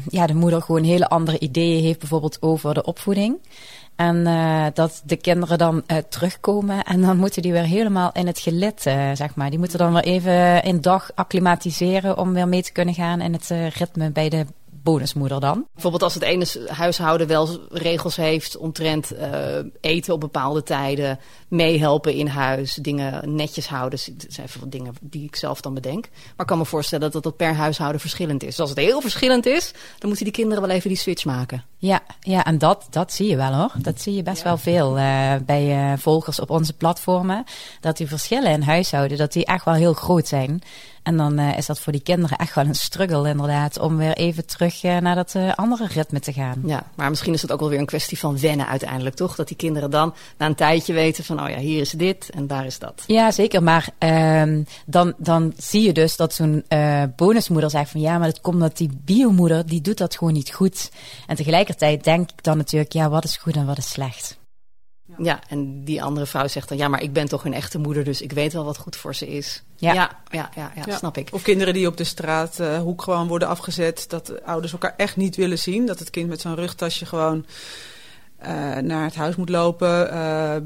ja, 0.08 0.26
de 0.26 0.34
moeder 0.34 0.62
gewoon 0.62 0.82
hele 0.82 1.08
andere 1.08 1.38
ideeën 1.38 1.82
heeft, 1.82 1.98
bijvoorbeeld 1.98 2.42
over 2.42 2.74
de 2.74 2.84
opvoeding. 2.84 3.38
En 3.96 4.26
eh, 4.26 4.66
dat 4.74 5.02
de 5.04 5.16
kinderen 5.16 5.58
dan 5.58 5.82
eh, 5.86 5.96
terugkomen 6.08 6.84
en 6.84 7.00
dan 7.00 7.16
moeten 7.16 7.42
die 7.42 7.52
weer 7.52 7.64
helemaal 7.64 8.10
in 8.12 8.26
het 8.26 8.38
gelid, 8.38 8.86
eh, 8.86 9.10
zeg 9.14 9.34
maar. 9.34 9.50
Die 9.50 9.58
moeten 9.58 9.78
dan 9.78 9.92
weer 9.92 10.04
even 10.04 10.68
een 10.68 10.80
dag 10.80 11.10
acclimatiseren 11.14 12.18
om 12.18 12.32
weer 12.32 12.48
mee 12.48 12.62
te 12.62 12.72
kunnen 12.72 12.94
gaan 12.94 13.20
in 13.20 13.32
het 13.32 13.48
ritme 13.74 14.10
bij 14.10 14.28
de 14.28 14.46
bonusmoeder 14.82 15.40
dan. 15.40 15.66
Bijvoorbeeld 15.72 16.02
als 16.02 16.14
het 16.14 16.22
ene 16.22 16.46
huishouden 16.66 17.26
wel 17.26 17.48
regels 17.68 18.16
heeft 18.16 18.56
omtrent 18.56 19.12
eten 19.80 20.14
op 20.14 20.20
bepaalde 20.20 20.62
tijden, 20.62 21.18
meehelpen 21.48 22.14
in 22.14 22.26
huis, 22.26 22.74
dingen 22.74 23.34
netjes 23.34 23.68
houden. 23.68 23.98
Dat 24.16 24.26
zijn 24.28 24.48
wat 24.60 24.72
dingen 24.72 24.94
die 25.00 25.24
ik 25.24 25.36
zelf 25.36 25.60
dan 25.60 25.74
bedenk. 25.74 26.08
Maar 26.12 26.32
ik 26.38 26.46
kan 26.46 26.58
me 26.58 26.64
voorstellen 26.64 27.10
dat 27.10 27.22
dat 27.22 27.36
per 27.36 27.54
huishouden 27.54 28.00
verschillend 28.00 28.42
is. 28.42 28.48
Dus 28.48 28.60
als 28.60 28.70
het 28.70 28.78
heel 28.78 29.00
verschillend 29.00 29.46
is, 29.46 29.72
dan 29.98 30.08
moeten 30.08 30.24
die 30.24 30.34
kinderen 30.34 30.66
wel 30.66 30.76
even 30.76 30.88
die 30.88 30.98
switch 30.98 31.24
maken. 31.24 31.64
Ja, 31.78 32.00
ja 32.20 32.44
en 32.44 32.58
dat, 32.58 32.86
dat 32.90 33.12
zie 33.12 33.28
je 33.28 33.36
wel 33.36 33.52
hoor. 33.52 33.72
Dat 33.78 34.00
zie 34.00 34.14
je 34.14 34.22
best 34.22 34.42
wel 34.42 34.56
veel 34.56 34.98
eh, 34.98 35.34
bij 35.46 35.92
eh, 35.92 35.98
volgers 35.98 36.40
op 36.40 36.50
onze 36.50 36.72
platformen. 36.72 37.44
Dat 37.80 37.96
die 37.96 38.06
verschillen 38.06 38.50
in 38.50 38.62
huishouden, 38.62 39.18
dat 39.18 39.32
die 39.32 39.44
echt 39.44 39.64
wel 39.64 39.74
heel 39.74 39.92
groot 39.92 40.28
zijn. 40.28 40.62
En 41.02 41.16
dan 41.16 41.38
eh, 41.38 41.56
is 41.56 41.66
dat 41.66 41.80
voor 41.80 41.92
die 41.92 42.02
kinderen 42.02 42.38
echt 42.38 42.54
wel 42.54 42.64
een 42.64 42.74
struggle 42.74 43.28
inderdaad... 43.28 43.78
om 43.78 43.96
weer 43.96 44.12
even 44.12 44.46
terug 44.46 44.82
naar 44.82 45.14
dat 45.14 45.36
andere 45.54 45.86
ritme 45.86 46.20
te 46.20 46.32
gaan. 46.32 46.62
Ja, 46.64 46.82
maar 46.94 47.10
misschien 47.10 47.32
is 47.32 47.42
het 47.42 47.52
ook 47.52 47.60
wel 47.60 47.68
weer 47.68 47.78
een 47.78 47.86
kwestie 47.86 48.18
van 48.18 48.38
wennen 48.40 48.66
uiteindelijk, 48.66 49.16
toch? 49.16 49.36
Dat 49.36 49.48
die 49.48 49.56
kinderen 49.56 49.90
dan 49.90 50.14
na 50.38 50.46
een 50.46 50.54
tijdje 50.54 50.92
weten 50.92 51.24
van, 51.24 51.35
oh 51.40 51.48
ja, 51.48 51.58
hier 51.58 51.80
is 51.80 51.90
dit 51.90 52.30
en 52.30 52.46
daar 52.46 52.66
is 52.66 52.78
dat. 52.78 53.04
Ja, 53.06 53.30
zeker. 53.30 53.62
Maar 53.62 53.88
ehm, 53.98 54.62
dan, 54.86 55.14
dan 55.16 55.52
zie 55.56 55.82
je 55.82 55.92
dus 55.92 56.16
dat 56.16 56.34
zo'n 56.34 56.64
eh, 56.68 57.02
bonusmoeder 57.16 57.70
zegt 57.70 57.90
van... 57.90 58.00
ja, 58.00 58.18
maar 58.18 58.28
dat 58.28 58.40
komt 58.40 58.60
dat 58.60 58.76
die 58.76 58.90
biomoeder, 59.04 59.66
die 59.66 59.80
doet 59.80 59.98
dat 59.98 60.16
gewoon 60.16 60.32
niet 60.32 60.52
goed. 60.52 60.90
En 61.26 61.36
tegelijkertijd 61.36 62.04
denk 62.04 62.30
ik 62.30 62.42
dan 62.42 62.56
natuurlijk... 62.56 62.92
ja, 62.92 63.08
wat 63.08 63.24
is 63.24 63.36
goed 63.36 63.56
en 63.56 63.66
wat 63.66 63.78
is 63.78 63.90
slecht? 63.90 64.38
Ja, 65.18 65.40
en 65.48 65.84
die 65.84 66.02
andere 66.02 66.26
vrouw 66.26 66.48
zegt 66.48 66.68
dan, 66.68 66.78
ja, 66.78 66.88
maar 66.88 67.02
ik 67.02 67.12
ben 67.12 67.28
toch 67.28 67.44
een 67.44 67.54
echte 67.54 67.78
moeder, 67.78 68.04
dus 68.04 68.20
ik 68.20 68.32
weet 68.32 68.52
wel 68.52 68.64
wat 68.64 68.76
goed 68.76 68.96
voor 68.96 69.14
ze 69.14 69.26
is. 69.26 69.62
Ja. 69.76 69.92
ja, 69.92 70.18
ja, 70.30 70.50
ja, 70.54 70.72
ja, 70.76 70.82
Ja. 70.86 70.96
snap 70.96 71.16
ik. 71.16 71.28
Of 71.32 71.42
kinderen 71.42 71.74
die 71.74 71.86
op 71.86 71.96
de 71.96 72.04
straathoek 72.04 72.76
hoek 72.76 73.02
gewoon 73.02 73.28
worden 73.28 73.48
afgezet. 73.48 74.04
Dat 74.08 74.26
de 74.26 74.44
ouders 74.44 74.72
elkaar 74.72 74.94
echt 74.96 75.16
niet 75.16 75.36
willen 75.36 75.58
zien. 75.58 75.86
Dat 75.86 75.98
het 75.98 76.10
kind 76.10 76.28
met 76.28 76.40
zo'n 76.40 76.54
rugtasje 76.54 77.06
gewoon 77.06 77.46
eh, 78.36 78.76
naar 78.76 79.04
het 79.04 79.14
huis 79.14 79.36
moet 79.36 79.48
lopen. 79.48 80.10
Eh, 80.10 80.56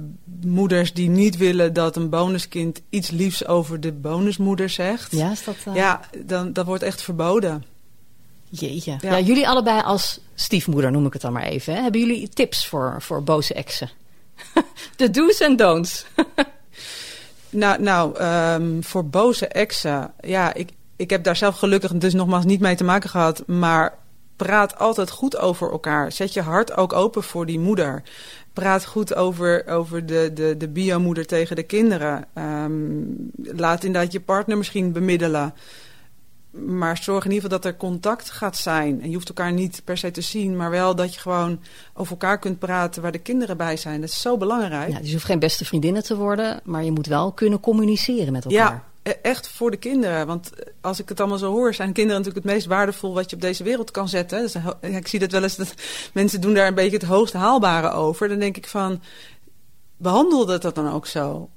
moeders 0.45 0.93
die 0.93 1.09
niet 1.09 1.37
willen 1.37 1.73
dat 1.73 1.97
een 1.97 2.09
bonuskind 2.09 2.81
iets 2.89 3.11
liefs 3.11 3.47
over 3.47 3.81
de 3.81 3.93
bonusmoeder 3.93 4.69
zegt. 4.69 5.13
Ja, 5.13 5.31
is 5.31 5.45
dat... 5.45 5.57
eh, 5.65 5.75
Ja, 5.75 6.01
dan, 6.19 6.53
dat 6.53 6.67
wordt 6.67 6.83
echt 6.83 7.03
verboden. 7.03 7.65
Jeetje. 8.49 8.97
Ja. 9.01 9.11
Ja. 9.17 9.21
jullie 9.21 9.49
allebei 9.49 9.81
als 9.83 10.21
stiefmoeder, 10.35 10.91
noem 10.91 11.07
ik 11.07 11.13
het 11.13 11.23
dan 11.23 11.33
maar 11.33 11.43
even. 11.43 11.75
Hè? 11.75 11.83
Hebben 11.83 12.01
jullie 12.01 12.29
tips 12.29 12.67
voor, 12.67 12.97
voor 13.03 13.23
boze 13.25 13.55
exen? 13.55 13.91
De 14.97 15.11
do's 15.11 15.41
en 15.41 15.57
don'ts. 15.57 16.05
Nou, 17.53 17.83
nou 17.83 18.17
ehm, 18.17 18.83
voor 18.83 19.07
boze 19.07 19.47
exen. 19.47 20.13
Ja, 20.21 20.55
ik, 20.55 20.71
ik 20.97 21.11
heb 21.11 21.25
daar 21.25 21.37
zelf 21.37 21.57
gelukkig 21.59 21.93
dus 21.93 22.15
nogmaals 22.15 22.45
niet 22.45 22.61
mee 22.61 22.75
te 22.77 22.85
maken 22.85 23.11
gehad. 23.11 23.47
Maar 23.47 23.99
praat 24.45 24.79
altijd 24.79 25.11
goed 25.11 25.37
over 25.37 25.71
elkaar. 25.71 26.13
Zet 26.13 26.33
je 26.33 26.41
hart 26.41 26.77
ook 26.77 26.93
open 26.93 27.23
voor 27.23 27.47
die 27.47 27.59
moeder. 27.59 28.03
Praat 28.53 28.85
goed 28.85 29.15
over, 29.15 29.67
over 29.67 30.07
de, 30.07 30.31
de, 30.35 30.57
de 30.57 30.69
biomoeder 30.69 31.27
tegen 31.27 31.57
de 31.57 31.63
kinderen. 31.63 32.25
Ehm, 32.35 32.73
laat 33.37 33.85
inderdaad 33.85 34.13
je 34.13 34.21
partner 34.21 34.57
misschien 34.57 34.93
bemiddelen. 34.93 35.55
Maar 36.51 36.97
zorg 36.97 37.25
in 37.25 37.31
ieder 37.31 37.45
geval 37.45 37.61
dat 37.61 37.73
er 37.73 37.79
contact 37.79 38.31
gaat 38.31 38.57
zijn. 38.57 39.03
En 39.03 39.09
je 39.09 39.15
hoeft 39.15 39.29
elkaar 39.29 39.53
niet 39.53 39.83
per 39.85 39.99
se 39.99 40.11
te 40.11 40.21
zien, 40.21 40.57
maar 40.57 40.71
wel 40.71 40.95
dat 40.95 41.15
je 41.15 41.21
gewoon 41.21 41.61
over 41.95 42.13
elkaar 42.13 42.39
kunt 42.39 42.59
praten 42.59 43.03
waar 43.03 43.13
de 43.13 43.19
kinderen 43.19 43.57
bij 43.57 43.77
zijn. 43.77 44.01
Dat 44.01 44.11
is 44.11 44.21
zo 44.21 44.37
belangrijk. 44.37 44.91
Ja, 44.91 44.99
dus 44.99 45.07
je 45.07 45.13
hoeft 45.13 45.25
geen 45.25 45.39
beste 45.39 45.65
vriendinnen 45.65 46.03
te 46.03 46.17
worden, 46.17 46.61
maar 46.65 46.85
je 46.85 46.93
moet 46.93 47.07
wel 47.07 47.33
kunnen 47.33 47.61
communiceren 47.61 48.33
met 48.33 48.45
elkaar. 48.45 48.59
Ja, 48.59 48.90
echt 49.23 49.49
voor 49.49 49.71
de 49.71 49.77
kinderen. 49.77 50.27
Want 50.27 50.51
als 50.81 51.01
ik 51.01 51.09
het 51.09 51.21
allemaal 51.21 51.39
zo 51.39 51.51
hoor, 51.51 51.75
zijn 51.75 51.93
kinderen 51.93 52.19
natuurlijk 52.21 52.45
het 52.47 52.55
meest 52.55 52.67
waardevol 52.67 53.15
wat 53.15 53.31
je 53.31 53.37
op 53.37 53.43
deze 53.43 53.63
wereld 53.65 53.91
kan 53.91 54.09
zetten. 54.09 54.41
Dus, 54.41 54.55
eh, 54.55 54.67
ja, 54.81 54.97
ik 54.97 55.09
zie 55.09 55.19
dat 55.19 55.33
wel 55.33 55.43
eens, 55.43 55.57
dat 55.57 55.75
mensen 56.13 56.41
doen 56.41 56.55
daar 56.55 56.67
een 56.67 56.75
beetje 56.75 56.97
het 56.97 57.07
hoogst 57.07 57.33
haalbare 57.35 57.91
over. 57.91 58.29
Dan 58.29 58.39
denk 58.39 58.57
ik 58.57 58.67
van, 58.67 59.03
behandel 59.97 60.47
dat 60.47 60.63
dat 60.63 60.75
dan 60.75 60.93
ook 60.93 61.07
zo. 61.07 61.49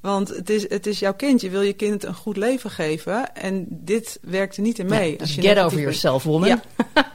Want 0.00 0.28
het 0.28 0.50
is, 0.50 0.68
het 0.70 0.86
is 0.86 0.98
jouw 0.98 1.14
kind. 1.14 1.40
Je 1.40 1.50
wil 1.50 1.60
je 1.62 1.72
kind 1.72 2.04
een 2.04 2.14
goed 2.14 2.36
leven 2.36 2.70
geven. 2.70 3.34
En 3.34 3.66
dit 3.68 4.18
werkt 4.22 4.56
er 4.56 4.62
niet 4.62 4.78
in 4.78 4.86
mee. 4.86 5.10
Ja, 5.12 5.16
Als 5.20 5.34
je 5.34 5.42
get 5.42 5.56
over 5.58 5.68
bent. 5.68 5.80
yourself, 5.80 6.22
woman. 6.22 6.48
Ja, 6.48 6.60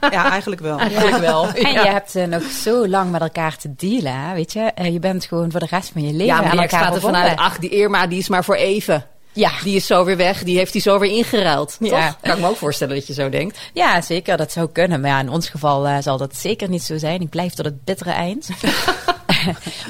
ja 0.10 0.30
eigenlijk 0.30 0.60
wel. 0.60 0.78
Eigenlijk 0.78 1.16
wel. 1.16 1.48
En 1.48 1.72
je 1.72 1.78
hebt 1.88 2.14
eh, 2.14 2.24
nog 2.26 2.42
zo 2.42 2.88
lang 2.88 3.10
met 3.10 3.20
elkaar 3.20 3.56
te 3.56 3.74
dealen, 3.76 4.34
weet 4.34 4.52
je. 4.52 4.60
Eh, 4.60 4.92
je 4.92 4.98
bent 4.98 5.24
gewoon 5.24 5.50
voor 5.50 5.60
de 5.60 5.66
rest 5.70 5.88
van 5.90 6.02
je 6.02 6.12
leven 6.12 6.26
Ja, 6.26 6.36
aan 6.36 6.42
maar 6.44 6.52
ik 6.54 6.60
elkaar 6.60 6.86
er 6.86 6.92
verbonden. 6.92 7.20
vanuit, 7.20 7.38
ach, 7.38 7.58
die 7.58 7.70
Irma, 7.70 8.06
die 8.06 8.18
is 8.18 8.28
maar 8.28 8.44
voor 8.44 8.54
even. 8.54 9.06
Ja. 9.36 9.50
Die 9.62 9.76
is 9.76 9.86
zo 9.86 10.04
weer 10.04 10.16
weg, 10.16 10.42
die 10.42 10.56
heeft 10.56 10.72
hij 10.72 10.80
zo 10.82 10.98
weer 10.98 11.10
ingeruild. 11.10 11.76
Ja. 11.80 11.88
Toch? 12.06 12.20
Kan 12.20 12.32
ik 12.36 12.40
me 12.40 12.48
ook 12.48 12.56
voorstellen 12.56 12.94
dat 12.94 13.06
je 13.06 13.12
zo 13.12 13.28
denkt. 13.28 13.58
Ja, 13.72 14.00
zeker. 14.00 14.36
Dat 14.36 14.52
zou 14.52 14.68
kunnen. 14.72 15.00
Maar 15.00 15.10
ja, 15.10 15.20
in 15.20 15.28
ons 15.30 15.48
geval 15.48 15.86
eh, 15.86 15.96
zal 16.00 16.16
dat 16.18 16.36
zeker 16.36 16.68
niet 16.68 16.82
zo 16.82 16.98
zijn. 16.98 17.20
Ik 17.20 17.30
blijf 17.30 17.54
tot 17.54 17.64
het 17.64 17.84
bittere 17.84 18.10
eind. 18.10 18.48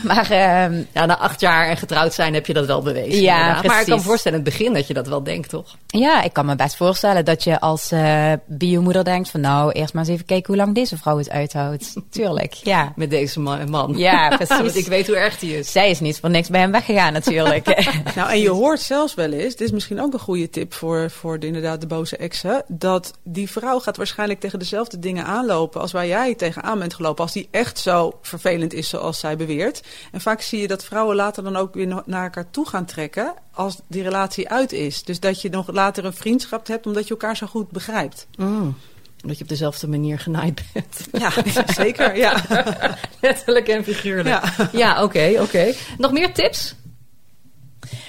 maar 0.05 0.31
ehm, 0.31 0.83
Ja, 0.93 1.07
na 1.07 1.19
acht 1.19 1.41
jaar 1.41 1.69
en 1.69 1.77
getrouwd 1.77 2.15
zijn 2.15 2.35
heb 2.35 2.47
je 2.47 2.53
dat 2.53 2.67
wel 2.67 2.83
bewezen. 2.83 3.21
Ja, 3.23 3.39
inderdaad. 3.39 3.55
Maar 3.55 3.63
ik 3.65 3.69
kan 3.71 3.79
me 3.79 3.85
precies. 3.85 4.05
voorstellen 4.07 4.39
in 4.39 4.45
het 4.45 4.55
begin 4.57 4.73
dat 4.75 4.87
je 4.87 4.95
dat 4.95 5.07
wel 5.09 5.23
denkt, 5.23 5.49
toch? 5.49 5.77
ja, 5.87 6.23
ik 6.23 6.33
kan 6.33 6.47
me 6.47 6.57
best 6.57 6.77
voorstellen 6.77 7.25
dat 7.25 7.45
je 7.45 7.61
als 7.61 7.91
eh, 7.93 8.33
biomoeder 8.47 9.05
denkt 9.05 9.31
van 9.31 9.41
nou, 9.41 9.73
eerst 9.73 9.95
maar 9.95 10.03
eens 10.03 10.13
even 10.13 10.27
kijken 10.27 10.47
hoe 10.55 10.63
lang 10.65 10.75
deze 10.75 10.97
vrouw 10.99 11.19
het 11.19 11.31
uithoudt. 11.31 11.95
Tuurlijk, 12.11 12.53
ja. 12.53 12.93
Met 12.97 13.11
deze 13.11 13.41
ma- 13.41 13.65
man. 13.69 13.95
Ja, 13.97 14.29
precies. 14.37 14.57
Want 14.57 14.77
ik 14.77 14.87
weet 14.87 15.07
hoe 15.07 15.17
erg 15.17 15.39
die 15.39 15.59
is. 15.59 15.73
Zij 15.73 15.91
is 15.91 16.01
niet 16.01 16.21
voor 16.21 16.31
niks 16.31 16.49
bij 16.49 16.61
hem 16.61 16.71
weggegaan 16.73 17.13
natuurlijk. 17.13 17.67
Nou, 18.15 18.31
en 18.31 18.41
je 18.41 18.51
hoort 18.51 18.81
zelfs 18.81 19.15
wel 19.15 19.33
eens, 19.33 19.36
dit 19.37 19.61
is 19.61 19.71
misschien 19.71 20.01
ook 20.01 20.13
een 20.13 20.19
goede 20.19 20.51
tip 20.51 20.75
voor, 20.75 21.11
voor 21.11 21.39
de, 21.39 21.47
inderdaad 21.47 21.81
de 21.81 21.87
boze 21.87 22.17
exen, 22.17 22.65
dat 22.69 23.19
die 23.23 23.51
vrouw 23.51 23.79
gaat 23.79 23.97
waarschijnlijk 23.97 24.41
tegen 24.41 24.59
dezelfde 24.59 24.99
dingen 24.99 25.25
aanlopen 25.25 25.81
als 25.81 25.93
waar 25.93 26.07
jij 26.07 26.35
tegenaan 26.35 26.79
bent 26.79 26.95
gelopen, 26.95 27.25
als 27.25 27.33
die 27.33 27.49
echt 27.51 27.79
zo 27.79 28.19
vervelend 28.23 28.73
is 28.73 28.89
zoals 28.89 29.19
zij 29.19 29.37
beweert. 29.37 29.83
En 30.13 30.21
vaak 30.21 30.41
zie 30.41 30.61
je 30.61 30.69
dat 30.69 30.85
vrouwen 30.85 31.17
later 31.17 31.43
dan 31.43 31.57
ook 31.57 31.75
weer 31.75 32.03
naar 32.07 32.25
elkaar 32.25 32.51
toe 32.51 32.69
gaan 32.69 32.85
trekken 32.85 33.35
als 33.51 33.81
die 33.87 34.03
relatie 34.03 34.49
uit 34.49 34.73
is. 34.73 35.03
Dus 35.03 35.21
dat 35.21 35.43
je 35.43 35.49
nog 35.49 35.73
later 35.73 36.05
een 36.05 36.13
vriendschap 36.13 36.67
hebt 36.67 36.87
omdat 36.87 37.05
je 37.05 37.11
elkaar 37.11 37.37
zo 37.37 37.47
goed 37.47 37.71
begrijpt. 37.71 38.27
Mm. 38.37 38.77
Dat 39.17 39.37
je 39.37 39.43
op 39.43 39.49
dezelfde 39.49 39.89
manier 39.89 40.19
genaaid 40.19 40.63
bent. 40.73 41.07
Ja, 41.13 41.31
zeker. 41.83 42.17
Ja. 42.17 42.45
Letterlijk 43.21 43.69
en 43.69 43.85
figuurlijk. 43.85 44.29
Ja. 44.29 44.69
Ja, 44.73 45.03
oké, 45.03 45.37
oké. 45.41 45.73
Nog 45.99 46.13
meer 46.13 46.35
tips? 46.35 46.75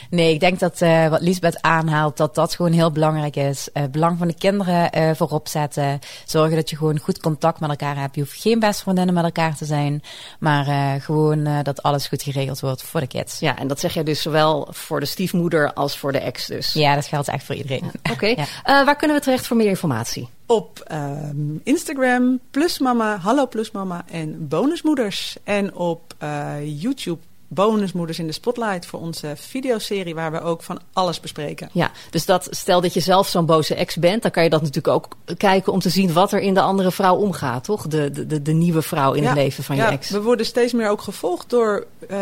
Nee, 0.10 0.34
ik 0.34 0.40
denk 0.40 0.60
dat 0.60 0.82
eh, 0.82 1.08
wat 1.08 1.22
Lisbeth 1.22 1.62
aanhaalt, 1.62 2.18
dat 2.18 2.36
dat 2.36 2.56
gewoon 2.56 2.72
heel 2.72 2.92
belangrijk 2.92 3.36
is. 3.36 3.72
Eh 3.74 3.84
belang 3.92 4.18
van 4.18 4.28
de 4.28 4.34
kinderen 4.34 4.92
eh, 4.92 5.12
voorop 5.16 5.48
zetten. 5.48 6.00
Zorgen 6.26 6.56
dat 6.56 6.70
je 6.70 6.78
gewoon 6.78 7.00
goed 7.00 7.20
contact 7.20 7.60
met 7.60 7.70
elkaar 7.70 7.98
hebt. 7.98 8.16
Je 8.16 8.22
hoeft 8.22 8.42
geen 8.42 8.60
beste 8.60 8.84
vriendinnen 8.84 9.14
met 9.14 9.24
elkaar 9.24 9.56
te 9.56 9.66
zijn. 9.66 10.02
Maar 10.40 10.68
eh, 10.68 11.02
gewoon 11.02 11.46
eh, 11.46 11.64
dat 11.64 11.84
alles 11.84 12.08
goed 12.08 12.24
geregeld 12.24 12.60
wordt 12.60 12.84
voor 12.84 13.00
de 13.00 13.08
kids. 13.08 13.40
Ja, 13.40 13.58
en 13.58 13.68
dat 13.68 13.80
zeg 13.80 13.94
jij 13.94 14.04
dus 14.04 14.22
zowel 14.22 14.68
voor 14.72 15.00
de 15.00 15.06
stiefmoeder 15.06 15.74
als 15.74 15.98
voor 15.98 16.12
de 16.12 16.18
ex 16.18 16.46
dus. 16.48 16.74
Ja, 16.74 16.96
dat 16.96 17.06
geldt 17.06 17.28
echt 17.28 17.44
voor 17.44 17.56
iedereen. 17.56 17.92
Oké. 18.12 18.26
Ja. 18.38 18.46
Eh, 18.64 18.86
waar 18.86 18.96
kunnen 18.96 19.18
we 19.18 19.24
terecht 19.24 19.48
voor 19.48 19.58
meer 19.58 19.70
informatie? 19.70 20.28
Op 20.46 20.80
ehm, 20.80 21.56
Instagram, 21.64 22.40
Plusmama, 22.52 23.18
Hallo 23.18 23.48
Plusmama 23.48 24.06
en 24.12 24.48
Bonusmoeders. 24.48 25.38
En 25.44 25.76
op 25.76 26.14
eh, 26.18 26.82
YouTube, 26.82 27.20
Bonusmoeders 27.48 28.20
in 28.20 28.28
de 28.28 28.34
Spotlight 28.34 28.86
voor 28.86 29.00
onze 29.00 29.34
videoserie 29.36 30.16
waar 30.16 30.32
we 30.32 30.42
ook 30.42 30.64
van 30.64 30.80
alles 30.94 31.20
bespreken. 31.20 31.70
Ja, 31.72 31.92
dus 32.10 32.26
dat, 32.26 32.48
stel 32.50 32.82
dat 32.82 32.94
je 32.94 33.00
zelf 33.00 33.28
zo'n 33.28 33.46
boze 33.46 33.76
ex 33.76 33.96
bent, 33.96 34.22
dan 34.22 34.32
kan 34.32 34.44
je 34.44 34.50
dat 34.50 34.62
natuurlijk 34.62 34.96
ook 34.96 35.08
kijken 35.38 35.74
om 35.74 35.80
te 35.80 35.90
zien 35.90 36.14
wat 36.14 36.32
er 36.32 36.40
in 36.40 36.54
de 36.54 36.62
andere 36.62 36.92
vrouw 36.92 37.16
omgaat, 37.16 37.64
toch? 37.64 37.88
De, 37.88 38.26
de, 38.28 38.42
de, 38.42 38.52
nieuwe 38.52 38.82
vrouw 38.82 39.14
in 39.14 39.26
het 39.26 39.36
leven 39.36 39.64
van 39.64 39.76
je 39.76 39.82
ja, 39.82 39.92
ex. 39.92 40.10
We 40.10 40.22
worden 40.22 40.46
steeds 40.46 40.74
meer 40.74 40.90
ook 40.90 41.02
gevolgd 41.02 41.50
door 41.50 41.86
eh 42.08 42.16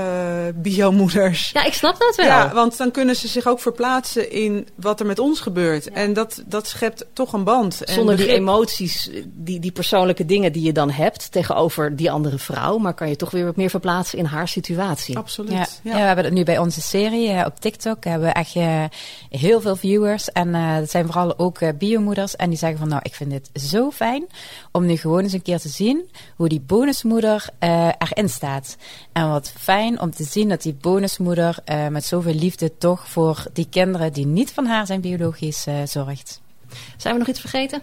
biomoeders. 0.56 1.50
Ja, 1.54 1.66
ik 1.66 1.74
snap 1.74 2.00
dat 2.00 2.16
wel. 2.16 2.26
Ja, 2.26 2.54
want 2.54 2.78
dan 2.78 2.92
kunnen 2.92 3.16
ze 3.16 3.28
zich 3.28 3.48
ook 3.48 3.60
verplaatsen 3.60 4.32
in 4.32 4.68
wat 4.76 5.00
er 5.00 5.06
met 5.06 5.20
ons 5.20 5.40
gebeurt. 5.40 5.90
En 5.90 6.14
dat, 6.14 6.44
dat 6.46 6.68
schept 6.68 7.06
toch 7.14 7.34
een 7.34 7.44
band. 7.44 7.84
en 7.84 7.94
Zonder 7.94 8.16
die 8.16 8.26
begrip. 8.26 8.42
emoties, 8.42 9.10
die, 9.26 9.60
die 9.60 9.72
persoonlijke 9.72 10.26
dingen 10.26 10.52
die 10.52 10.64
je 10.64 10.72
dan 10.72 10.90
hebt 10.90 11.32
tegenover 11.32 11.96
die 11.96 12.12
andere 12.12 12.38
vrouw, 12.38 12.78
maar 12.78 12.94
kan 12.94 13.10
je 13.10 13.16
toch 13.16 13.32
weer 13.32 13.46
wat 13.46 13.56
meer 13.56 13.70
verplaatsen 13.70 14.18
in 14.18 14.26
haar 14.26 14.48
situatie. 14.48 15.15
Absoluut. 15.18 15.52
Ja, 15.52 15.68
Ja. 15.82 15.92
ja. 15.92 15.94
we 15.94 16.06
hebben 16.06 16.26
het 16.26 16.34
nu 16.34 16.44
bij 16.44 16.58
onze 16.58 16.82
serie 16.82 17.30
eh, 17.30 17.46
op 17.46 17.60
TikTok. 17.60 18.04
Hebben 18.04 18.28
we 18.28 18.34
echt 18.34 18.56
eh, 18.56 18.84
heel 19.30 19.62
veel 19.62 19.76
viewers. 19.76 20.32
En 20.32 20.56
eh 20.56 20.76
dat 20.76 20.90
zijn 20.92 21.06
vooral 21.06 21.40
ook 21.40 21.60
eh, 21.60 21.70
biomoeders. 21.78 22.36
En 22.36 22.50
die 22.50 22.58
zeggen 22.58 22.80
van 22.80 22.88
nou, 22.88 23.02
ik 23.04 23.14
vind 23.16 23.30
dit 23.30 23.50
zo 23.54 23.92
fijn 23.92 24.26
om 24.72 24.86
nu 24.86 24.98
gewoon 24.98 25.24
eens 25.24 25.34
een 25.34 25.42
keer 25.42 25.60
te 25.60 25.70
zien 25.70 26.10
hoe 26.36 26.50
die 26.50 26.62
bonusmoeder 26.62 27.46
eh, 27.60 27.90
erin 27.98 28.30
staat. 28.30 28.78
En 29.12 29.30
wat 29.30 29.54
fijn 29.58 30.02
om 30.02 30.12
te 30.12 30.24
zien 30.24 30.50
dat 30.50 30.62
die 30.62 30.74
bonusmoeder 30.74 31.58
eh, 31.66 31.88
met 31.88 32.06
zoveel 32.06 32.34
liefde 32.34 32.78
toch 32.78 33.08
voor 33.10 33.46
die 33.54 33.68
kinderen 33.70 34.14
die 34.14 34.26
niet 34.26 34.52
van 34.52 34.66
haar 34.66 34.86
zijn 34.86 35.02
biologisch 35.02 35.66
eh, 35.66 35.76
zorgt. 35.86 36.42
Zijn 36.98 37.14
we 37.14 37.20
nog 37.20 37.30
iets 37.30 37.40
vergeten? 37.40 37.82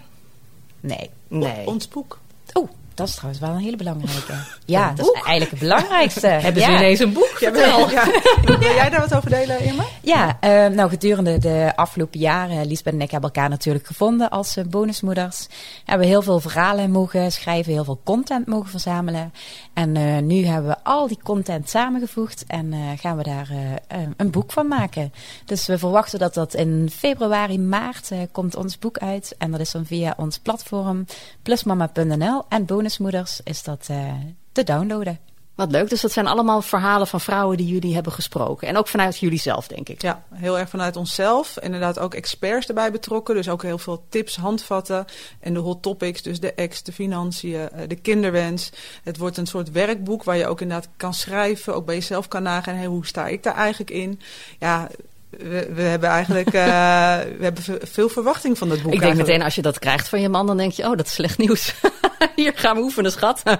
Nee. 0.81 1.11
Nee. 1.29 1.66
Ons 1.66 1.88
boek. 1.88 2.18
Oh, 2.53 2.68
dat 3.03 3.11
is 3.11 3.17
trouwens 3.17 3.45
wel 3.45 3.51
een 3.51 3.62
hele 3.62 3.77
belangrijke. 3.77 4.33
Ja, 4.65 4.93
dat 4.97 5.07
is 5.07 5.12
eigenlijk 5.12 5.51
het 5.51 5.61
belangrijkste. 5.61 6.27
Hebben 6.47 6.62
ze 6.62 6.71
ja. 6.71 6.77
ineens 6.77 6.99
een 6.99 7.12
boek? 7.12 7.37
Ja, 7.41 7.53
Vertel. 7.53 7.91
ja. 7.99 8.05
Wil 8.45 8.61
jij 8.61 8.91
daar 8.91 9.01
wat 9.01 9.15
over 9.15 9.31
delen, 9.31 9.61
Irma? 9.61 9.85
Ja, 10.03 10.37
eh, 10.41 10.67
nou 10.67 10.91
gedurende 10.91 11.38
de 11.38 11.73
afgelopen 11.77 12.21
jaren, 12.21 12.67
Liesbeth 12.67 12.95
en 12.95 13.01
ik 13.01 13.11
hebben 13.11 13.31
elkaar 13.31 13.49
natuurlijk 13.51 13.87
gevonden 13.87 14.31
als 14.31 14.57
eh, 14.57 14.65
bonusmoeders. 14.65 15.47
Hebben 15.85 16.07
heel 16.07 16.23
veel 16.23 16.41
verhalen 16.41 16.91
mogen 16.91 17.33
schrijven, 17.33 17.73
heel 17.73 17.85
veel 17.85 18.01
content 18.05 18.47
mogen 18.47 18.71
verzamelen. 18.71 19.33
En 19.75 19.97
eh, 19.97 20.19
nu 20.19 20.45
hebben 20.45 20.71
we 20.71 20.77
al 20.83 21.09
die 21.09 21.19
content 21.23 21.71
samengevoegd 21.71 22.45
en 22.47 22.73
eh, 22.73 22.79
gaan 22.97 23.17
we 23.17 23.23
daar 23.23 23.49
eh, 23.51 23.73
eh, 23.73 24.09
een 24.17 24.31
boek 24.31 24.53
van 24.53 24.69
maken. 24.69 25.12
Dus 25.45 25.67
we 25.67 25.79
verwachten 25.79 26.19
dat 26.19 26.35
dat 26.35 26.55
in 26.55 26.91
februari, 26.93 27.59
maart 27.59 28.11
eh, 28.11 28.19
komt 28.33 28.57
ons 28.57 28.79
boek 28.79 28.99
uit. 28.99 29.35
En 29.38 29.51
dat 29.51 29.61
is 29.61 29.71
dan 29.71 29.87
via 29.87 30.15
ons 30.17 30.38
platform 30.38 31.07
plusmama.nl. 31.43 32.45
En 32.49 32.67
bonusmoeders 32.98 33.40
is 33.44 33.62
dat 33.62 33.87
eh, 33.90 34.12
te 34.52 34.62
downloaden. 34.64 35.18
Wat 35.55 35.70
leuk. 35.70 35.88
Dus 35.88 36.00
dat 36.00 36.12
zijn 36.12 36.26
allemaal 36.26 36.62
verhalen 36.62 37.07
van 37.07 37.20
vrouwen 37.20 37.57
die 37.57 37.66
jullie 37.66 37.94
hebben 37.94 38.12
gesproken. 38.12 38.68
En 38.68 38.76
ook 38.76 38.88
vanuit 38.88 39.18
jullie 39.18 39.38
zelf, 39.38 39.66
denk 39.66 39.88
ik. 39.88 40.02
Ja, 40.02 40.22
heel 40.35 40.59
erg 40.59 40.68
vanuit 40.68 40.96
onszelf. 40.96 41.59
Inderdaad 41.61 41.98
ook 41.98 42.14
experts 42.14 42.66
erbij 42.66 42.92
betrokken. 42.92 43.35
Dus 43.35 43.48
ook 43.48 43.62
heel 43.62 43.78
veel 43.78 44.05
tips, 44.09 44.37
handvatten. 44.37 45.05
En 45.40 45.55
de 45.55 45.61
hot 45.61 45.83
topics, 45.83 46.22
dus 46.22 46.40
de 46.40 46.52
ex, 46.52 46.83
de 46.83 46.92
financiën, 46.92 47.68
eh, 47.70 47.88
de 47.88 47.94
kinderwens. 47.94 48.70
Het 49.02 49.16
wordt 49.16 49.37
een 49.37 49.46
soort 49.46 49.70
werkboek 49.70 50.24
waar 50.24 50.37
je 50.37 50.46
ook 50.46 50.61
inderdaad 50.61 50.88
kan 50.96 51.14
schrijven. 51.14 51.74
Ook 51.74 51.87
bij 51.87 51.94
jezelf 51.94 52.28
kan 52.28 52.42
nagaan, 52.42 52.74
hey, 52.76 52.87
hoe 52.87 53.07
sta 53.07 53.26
ik 53.26 53.42
daar 53.42 53.57
eigenlijk 53.57 53.90
in? 53.90 54.20
Ja, 54.59 54.88
we, 55.31 55.70
we 55.74 55.83
hebben 55.83 56.09
eigenlijk 56.09 56.46
eh, 56.46 56.52
we 57.38 57.42
hebben 57.44 57.62
ve- 57.62 57.81
veel 57.83 58.09
verwachting 58.09 58.59
van 58.59 58.68
dat 58.68 58.76
boek 58.83 58.87
Ik 58.87 58.90
denk 58.92 59.02
eigenlijk. 59.02 59.28
meteen, 59.31 59.44
als 59.44 59.55
je 59.55 59.62
dat 59.62 59.78
krijgt 59.78 60.09
van 60.09 60.20
je 60.20 60.28
man, 60.28 60.46
dan 60.46 60.57
denk 60.57 60.72
je, 60.72 60.85
oh, 60.85 60.96
dat 60.96 61.07
is 61.07 61.14
slecht 61.14 61.38
nieuws. 61.38 61.74
Hier 62.37 62.53
gaan 62.55 62.77
we 62.77 62.83
oefenen, 62.83 63.13
schat. 63.13 63.43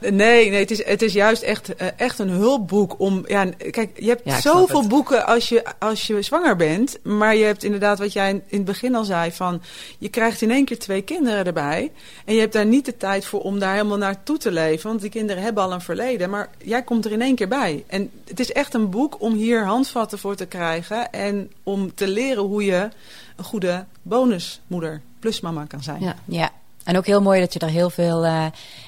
Nee, 0.00 0.50
nee 0.50 0.60
het, 0.60 0.70
is, 0.70 0.84
het 0.84 1.02
is 1.02 1.12
juist 1.12 1.42
echt, 1.42 1.74
eh, 1.74 1.88
echt 1.96 2.18
een 2.18 2.28
hulpboek 2.28 2.94
om. 2.98 3.24
Ja, 3.26 3.44
kijk, 3.70 4.00
je 4.00 4.08
hebt 4.08 4.22
Ja, 4.24 4.40
zoveel 4.40 4.86
boeken 4.86 5.26
als 5.26 5.48
je, 5.48 5.64
als 5.78 6.06
je 6.06 6.22
zwanger 6.22 6.56
bent. 6.56 6.98
Maar 7.02 7.36
je 7.36 7.44
hebt 7.44 7.64
inderdaad, 7.64 7.98
wat 7.98 8.12
jij 8.12 8.30
in 8.30 8.42
het 8.56 8.64
begin 8.64 8.94
al 8.94 9.04
zei: 9.04 9.32
van 9.32 9.62
je 9.98 10.08
krijgt 10.08 10.42
in 10.42 10.50
één 10.50 10.64
keer 10.64 10.78
twee 10.78 11.02
kinderen 11.02 11.46
erbij. 11.46 11.92
En 12.24 12.34
je 12.34 12.40
hebt 12.40 12.52
daar 12.52 12.66
niet 12.66 12.84
de 12.84 12.96
tijd 12.96 13.24
voor 13.24 13.40
om 13.40 13.58
daar 13.58 13.74
helemaal 13.74 13.96
naartoe 13.96 14.38
te 14.38 14.50
leven. 14.50 14.88
Want 14.88 15.00
die 15.00 15.10
kinderen 15.10 15.42
hebben 15.42 15.62
al 15.62 15.72
een 15.72 15.80
verleden. 15.80 16.30
Maar 16.30 16.48
jij 16.58 16.82
komt 16.82 17.04
er 17.04 17.12
in 17.12 17.22
één 17.22 17.34
keer 17.34 17.48
bij. 17.48 17.84
En 17.86 18.10
het 18.28 18.40
is 18.40 18.52
echt 18.52 18.74
een 18.74 18.90
boek 18.90 19.20
om 19.20 19.34
hier 19.34 19.64
handvatten 19.64 20.18
voor 20.18 20.34
te 20.34 20.46
krijgen. 20.46 21.12
En 21.12 21.50
om 21.62 21.94
te 21.94 22.08
leren 22.08 22.42
hoe 22.42 22.64
je 22.64 22.88
een 23.36 23.44
goede 23.44 23.84
bonusmoeder 24.02 25.00
plus 25.18 25.40
mama 25.40 25.64
kan 25.64 25.82
zijn. 25.82 26.02
Ja. 26.02 26.14
Ja, 26.24 26.50
en 26.84 26.96
ook 26.96 27.06
heel 27.06 27.22
mooi 27.22 27.40
dat 27.40 27.52
je 27.52 27.58
er 27.58 27.68
heel 27.68 27.90
veel 27.90 28.24
eh, 28.24 28.46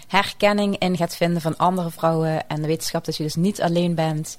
herkenning 0.09 0.79
in 0.79 0.97
gaat 0.97 1.17
vinden 1.17 1.43
van 1.43 1.57
andere 1.57 1.91
vrouwen. 1.91 2.49
En 2.49 2.61
de 2.61 2.67
wetenschap 2.67 3.05
dat 3.05 3.17
je 3.17 3.23
dus 3.23 3.35
niet 3.35 3.63
alleen 3.63 3.95
bent. 3.95 4.37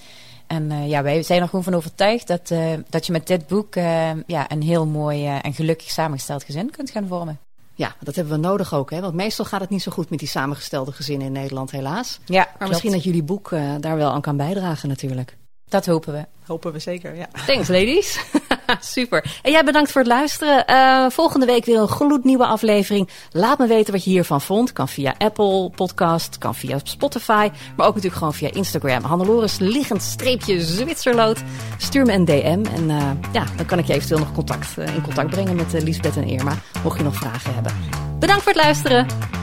En 0.48 0.72
eh, 0.72 0.90
ja, 0.90 1.04
wij 1.04 1.24
zijn 1.24 1.42
er 1.42 1.48
gewoon 1.48 1.64
van 1.64 1.74
overtuigd 1.74 2.28
dat, 2.28 2.52
eh, 2.52 2.74
dat 2.90 3.06
je 3.06 3.12
met 3.12 3.28
dit 3.28 3.48
boek 3.48 3.76
ja, 4.28 4.52
een 4.52 4.62
heel 4.62 4.86
mooi 4.86 5.28
en 5.28 5.54
gelukkig 5.54 5.90
samengesteld 5.90 6.44
gezin 6.44 6.70
kunt 6.70 6.90
gaan 6.90 7.08
vormen. 7.08 7.40
Ja, 7.76 7.96
dat 8.00 8.16
hebben 8.16 8.34
we 8.34 8.48
nodig 8.48 8.74
ook. 8.74 8.92
Hè? 8.92 9.02
Want 9.02 9.14
meestal 9.14 9.46
gaat 9.46 9.62
het 9.62 9.70
niet 9.70 9.82
zo 9.82 9.92
goed 9.92 10.10
met 10.10 10.20
die 10.20 10.28
samengestelde 10.28 10.92
gezinnen 10.92 11.28
in 11.28 11.34
Nederland, 11.34 11.72
helaas. 11.72 12.20
Ja, 12.26 12.38
Maar 12.38 12.46
klopt. 12.46 12.70
misschien 12.70 12.92
dat 12.92 13.04
jullie 13.04 13.24
boek 13.24 13.50
daar 13.80 13.96
wel 13.96 14.12
aan 14.12 14.22
kan 14.22 14.38
bijdragen 14.38 14.90
natuurlijk. 14.90 15.38
Dat 15.70 15.86
hopen 15.86 16.14
we. 16.14 16.26
Hopen 16.46 16.72
we 16.72 16.80
zeker, 16.80 17.16
ja. 17.16 17.28
Thanks, 17.46 17.68
ladies. 17.68 18.20
Super. 18.80 19.40
En 19.42 19.52
jij 19.52 19.64
bedankt 19.64 19.92
voor 19.92 20.02
het 20.02 20.10
luisteren. 20.10 20.66
Eh, 20.66 21.06
volgende 21.10 21.46
week 21.46 21.66
weer 21.66 21.80
een 21.80 21.88
gloednieuwe 21.88 22.46
aflevering. 22.46 23.10
Laat 23.32 23.58
me 23.58 23.68
weten 23.68 23.94
wat 23.94 24.04
je 24.04 24.10
hiervan 24.10 24.42
vond. 24.42 24.74
Kan 24.74 24.88
via 24.88 25.16
Apple 25.18 25.70
Podcast, 25.76 26.38
kan 26.38 26.56
via 26.56 26.80
Spotify, 26.84 27.50
maar 27.76 27.88
ook 27.88 27.94
natuurlijk 27.94 28.16
gewoon 28.16 28.34
via 28.34 28.52
Instagram. 28.52 29.04
Hannelores 29.04 29.58
liggend 29.60 30.02
streepje 30.02 30.62
Zwitserloot. 30.62 31.42
Stuur 31.78 32.06
me 32.06 32.14
een 32.14 32.26
DM 32.26 32.66
en 32.76 32.90
eh, 32.90 33.12
ja, 33.32 33.44
dan 33.56 33.66
kan 33.66 33.80
ik 33.80 33.86
je 33.86 33.94
eventueel 33.94 34.20
nog 34.20 34.32
contact, 34.32 34.78
eh, 34.78 34.96
in 34.96 35.02
contact 35.02 35.30
brengen 35.30 35.56
met 35.56 35.84
Liesbeth 35.84 36.18
en 36.18 36.28
Irma. 36.28 36.54
Mocht 36.84 36.98
je 36.98 37.04
nog 37.04 37.16
vragen 37.16 37.54
hebben. 37.54 37.74
Bedankt 38.20 38.44
voor 38.44 38.54
het 38.54 38.62
luisteren. 38.62 39.43